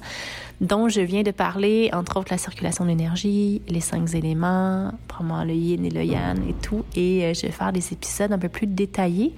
dont 0.61 0.89
je 0.89 1.01
viens 1.01 1.23
de 1.23 1.31
parler, 1.31 1.91
entre 1.93 2.19
autres 2.19 2.33
la 2.33 2.39
circulation 2.39 2.87
d'énergie, 2.87 3.63
les 3.69 3.81
cinq 3.81 4.15
éléments, 4.15 4.93
probablement 5.09 5.45
le 5.45 5.55
yin 5.55 5.85
et 5.85 5.91
le 5.91 6.05
yang 6.05 6.39
et 6.49 6.55
tout, 6.55 6.85
et 6.95 7.25
euh, 7.25 7.35
je 7.35 7.43
vais 7.43 7.53
faire 7.53 7.73
des 7.73 7.93
épisodes 7.93 8.33
un 8.33 8.39
peu 8.39 8.49
plus 8.49 8.67
détaillés 8.67 9.35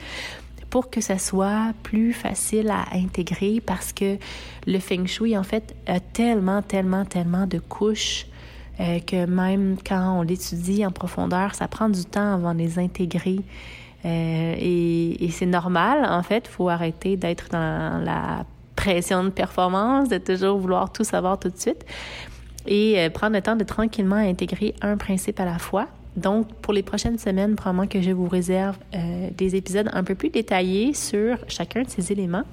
pour 0.70 0.90
que 0.90 1.00
ça 1.00 1.18
soit 1.18 1.72
plus 1.82 2.12
facile 2.12 2.70
à 2.70 2.84
intégrer 2.94 3.62
parce 3.64 3.92
que 3.92 4.18
le 4.66 4.78
feng 4.78 5.06
shui 5.06 5.36
en 5.36 5.42
fait 5.42 5.74
a 5.86 5.98
tellement, 5.98 6.62
tellement, 6.62 7.04
tellement 7.04 7.46
de 7.46 7.58
couches 7.58 8.26
euh, 8.80 9.00
que 9.00 9.26
même 9.26 9.76
quand 9.84 10.18
on 10.20 10.22
l'étudie 10.22 10.86
en 10.86 10.92
profondeur, 10.92 11.54
ça 11.54 11.66
prend 11.66 11.88
du 11.88 12.04
temps 12.04 12.34
avant 12.34 12.54
de 12.54 12.60
les 12.60 12.78
intégrer. 12.78 13.40
Euh, 14.04 14.54
et, 14.58 15.28
c'est 15.30 15.46
normal, 15.46 16.06
en 16.08 16.22
fait. 16.22 16.44
Il 16.46 16.50
faut 16.50 16.68
arrêter 16.68 17.16
d'être 17.16 17.48
dans 17.50 18.02
la 18.02 18.44
pression 18.76 19.24
de 19.24 19.30
performance, 19.30 20.08
de 20.08 20.18
toujours 20.18 20.58
vouloir 20.58 20.92
tout 20.92 21.04
savoir 21.04 21.38
tout 21.38 21.48
de 21.48 21.58
suite 21.58 21.84
et 22.66 22.98
euh, 22.98 23.10
prendre 23.10 23.34
le 23.34 23.42
temps 23.42 23.56
de 23.56 23.64
tranquillement 23.64 24.16
intégrer 24.16 24.74
un 24.82 24.96
principe 24.96 25.40
à 25.40 25.44
la 25.44 25.58
fois. 25.58 25.88
Donc, 26.16 26.52
pour 26.62 26.72
les 26.72 26.82
prochaines 26.82 27.18
semaines, 27.18 27.54
probablement 27.54 27.86
que 27.86 28.02
je 28.02 28.10
vous 28.10 28.28
réserve 28.28 28.76
euh, 28.94 29.28
des 29.36 29.56
épisodes 29.56 29.88
un 29.92 30.02
peu 30.04 30.14
plus 30.14 30.30
détaillés 30.30 30.92
sur 30.92 31.38
chacun 31.48 31.82
de 31.82 31.88
ces 31.88 32.12
éléments. 32.12 32.44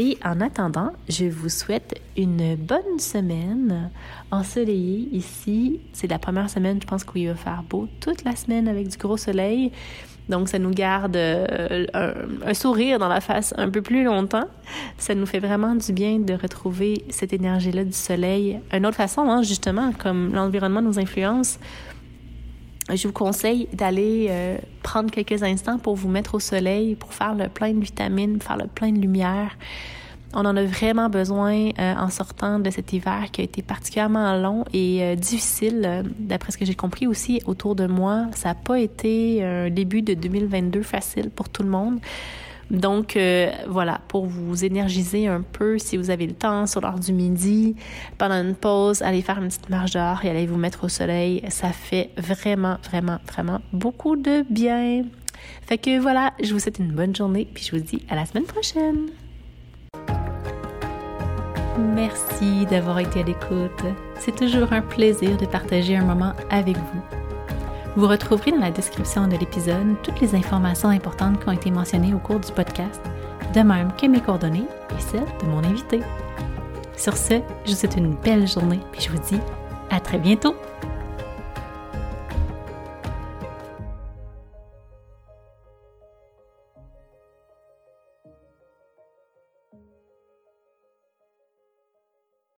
Et 0.00 0.16
en 0.24 0.40
attendant, 0.40 0.92
je 1.08 1.24
vous 1.24 1.48
souhaite 1.48 2.00
une 2.16 2.54
bonne 2.54 3.00
semaine 3.00 3.90
ensoleillée 4.30 5.08
ici. 5.10 5.80
C'est 5.92 6.06
la 6.06 6.20
première 6.20 6.48
semaine, 6.48 6.78
je 6.80 6.86
pense 6.86 7.02
qu'il 7.02 7.26
va 7.26 7.34
faire 7.34 7.64
beau 7.68 7.88
toute 7.98 8.22
la 8.22 8.36
semaine 8.36 8.68
avec 8.68 8.86
du 8.86 8.96
gros 8.96 9.16
soleil. 9.16 9.72
Donc, 10.28 10.48
ça 10.48 10.60
nous 10.60 10.70
garde 10.70 11.16
euh, 11.16 11.86
un, 11.94 12.54
sourire 12.54 13.00
dans 13.00 13.08
la 13.08 13.20
face 13.20 13.54
un 13.56 13.70
peu 13.70 13.82
plus 13.82 14.04
longtemps. 14.04 14.46
Ça 14.98 15.16
nous 15.16 15.26
fait 15.26 15.40
vraiment 15.40 15.74
du 15.74 15.92
bien 15.92 16.20
de 16.20 16.34
retrouver 16.34 17.04
cette 17.08 17.32
énergie-là 17.32 17.82
du 17.82 17.92
soleil. 17.92 18.60
Une 18.72 18.86
autre 18.86 18.98
façon, 18.98 19.22
hein, 19.22 19.42
justement, 19.42 19.92
comme 19.92 20.32
l'environnement 20.32 20.82
nous 20.82 20.98
influence, 20.98 21.58
je 22.94 23.06
vous 23.06 23.12
conseille 23.12 23.68
d'aller 23.72 24.26
euh, 24.30 24.58
prendre 24.82 25.10
quelques 25.10 25.42
instants 25.42 25.78
pour 25.78 25.94
vous 25.94 26.08
mettre 26.08 26.34
au 26.34 26.40
soleil, 26.40 26.94
pour 26.94 27.12
faire 27.12 27.34
le 27.34 27.48
plein 27.48 27.72
de 27.72 27.80
vitamines, 27.80 28.40
faire 28.40 28.56
le 28.56 28.66
plein 28.66 28.92
de 28.92 28.98
lumière. 28.98 29.56
On 30.34 30.44
en 30.44 30.56
a 30.56 30.64
vraiment 30.64 31.08
besoin 31.08 31.70
euh, 31.78 31.94
en 31.94 32.10
sortant 32.10 32.58
de 32.58 32.70
cet 32.70 32.92
hiver 32.92 33.28
qui 33.32 33.40
a 33.40 33.44
été 33.44 33.62
particulièrement 33.62 34.36
long 34.36 34.64
et 34.74 35.02
euh, 35.02 35.14
difficile, 35.14 35.82
euh, 35.86 36.02
d'après 36.18 36.52
ce 36.52 36.58
que 36.58 36.66
j'ai 36.66 36.74
compris 36.74 37.06
aussi 37.06 37.40
autour 37.46 37.74
de 37.74 37.86
moi. 37.86 38.26
Ça 38.34 38.50
n'a 38.50 38.54
pas 38.54 38.78
été 38.78 39.42
un 39.42 39.70
début 39.70 40.02
de 40.02 40.12
2022 40.12 40.82
facile 40.82 41.30
pour 41.30 41.48
tout 41.48 41.62
le 41.62 41.70
monde. 41.70 41.98
Donc 42.70 43.18
voilà, 43.66 44.00
pour 44.08 44.26
vous 44.26 44.64
énergiser 44.64 45.26
un 45.26 45.42
peu, 45.42 45.78
si 45.78 45.96
vous 45.96 46.10
avez 46.10 46.26
le 46.26 46.34
temps 46.34 46.66
sur 46.66 46.80
l'heure 46.80 46.98
du 46.98 47.12
midi, 47.12 47.76
pendant 48.18 48.34
une 48.34 48.54
pause, 48.54 49.02
allez 49.02 49.22
faire 49.22 49.38
une 49.38 49.48
petite 49.48 49.70
marche 49.70 49.92
dehors 49.92 50.24
et 50.24 50.30
allez 50.30 50.46
vous 50.46 50.58
mettre 50.58 50.84
au 50.84 50.88
soleil. 50.88 51.42
Ça 51.48 51.70
fait 51.70 52.10
vraiment, 52.16 52.76
vraiment, 52.84 53.18
vraiment 53.26 53.60
beaucoup 53.72 54.16
de 54.16 54.44
bien. 54.50 55.04
Fait 55.62 55.78
que 55.78 55.98
voilà, 55.98 56.32
je 56.42 56.52
vous 56.52 56.58
souhaite 56.58 56.78
une 56.78 56.92
bonne 56.92 57.14
journée 57.14 57.48
puis 57.52 57.64
je 57.64 57.76
vous 57.76 57.82
dis 57.82 58.02
à 58.10 58.16
la 58.16 58.26
semaine 58.26 58.44
prochaine. 58.44 59.06
Merci 61.78 62.66
d'avoir 62.66 62.98
été 62.98 63.20
à 63.20 63.22
l'écoute. 63.22 63.84
C'est 64.18 64.34
toujours 64.34 64.72
un 64.72 64.82
plaisir 64.82 65.36
de 65.36 65.46
partager 65.46 65.96
un 65.96 66.04
moment 66.04 66.32
avec 66.50 66.76
vous. 66.76 67.27
Vous 67.98 68.06
retrouverez 68.06 68.52
dans 68.52 68.60
la 68.60 68.70
description 68.70 69.26
de 69.26 69.36
l'épisode 69.36 70.00
toutes 70.04 70.20
les 70.20 70.36
informations 70.36 70.88
importantes 70.88 71.40
qui 71.40 71.48
ont 71.48 71.52
été 71.52 71.72
mentionnées 71.72 72.14
au 72.14 72.20
cours 72.20 72.38
du 72.38 72.52
podcast, 72.52 73.00
de 73.52 73.60
même 73.60 73.90
que 74.00 74.06
mes 74.06 74.20
coordonnées 74.20 74.66
et 74.96 75.00
celles 75.00 75.26
de 75.42 75.46
mon 75.46 75.64
invité. 75.64 76.00
Sur 76.96 77.16
ce, 77.16 77.40
je 77.64 77.72
vous 77.72 77.76
souhaite 77.76 77.96
une 77.96 78.14
belle 78.14 78.46
journée 78.46 78.78
et 78.96 79.00
je 79.00 79.10
vous 79.10 79.18
dis 79.18 79.40
à 79.90 79.98
très 79.98 80.18
bientôt. 80.18 80.54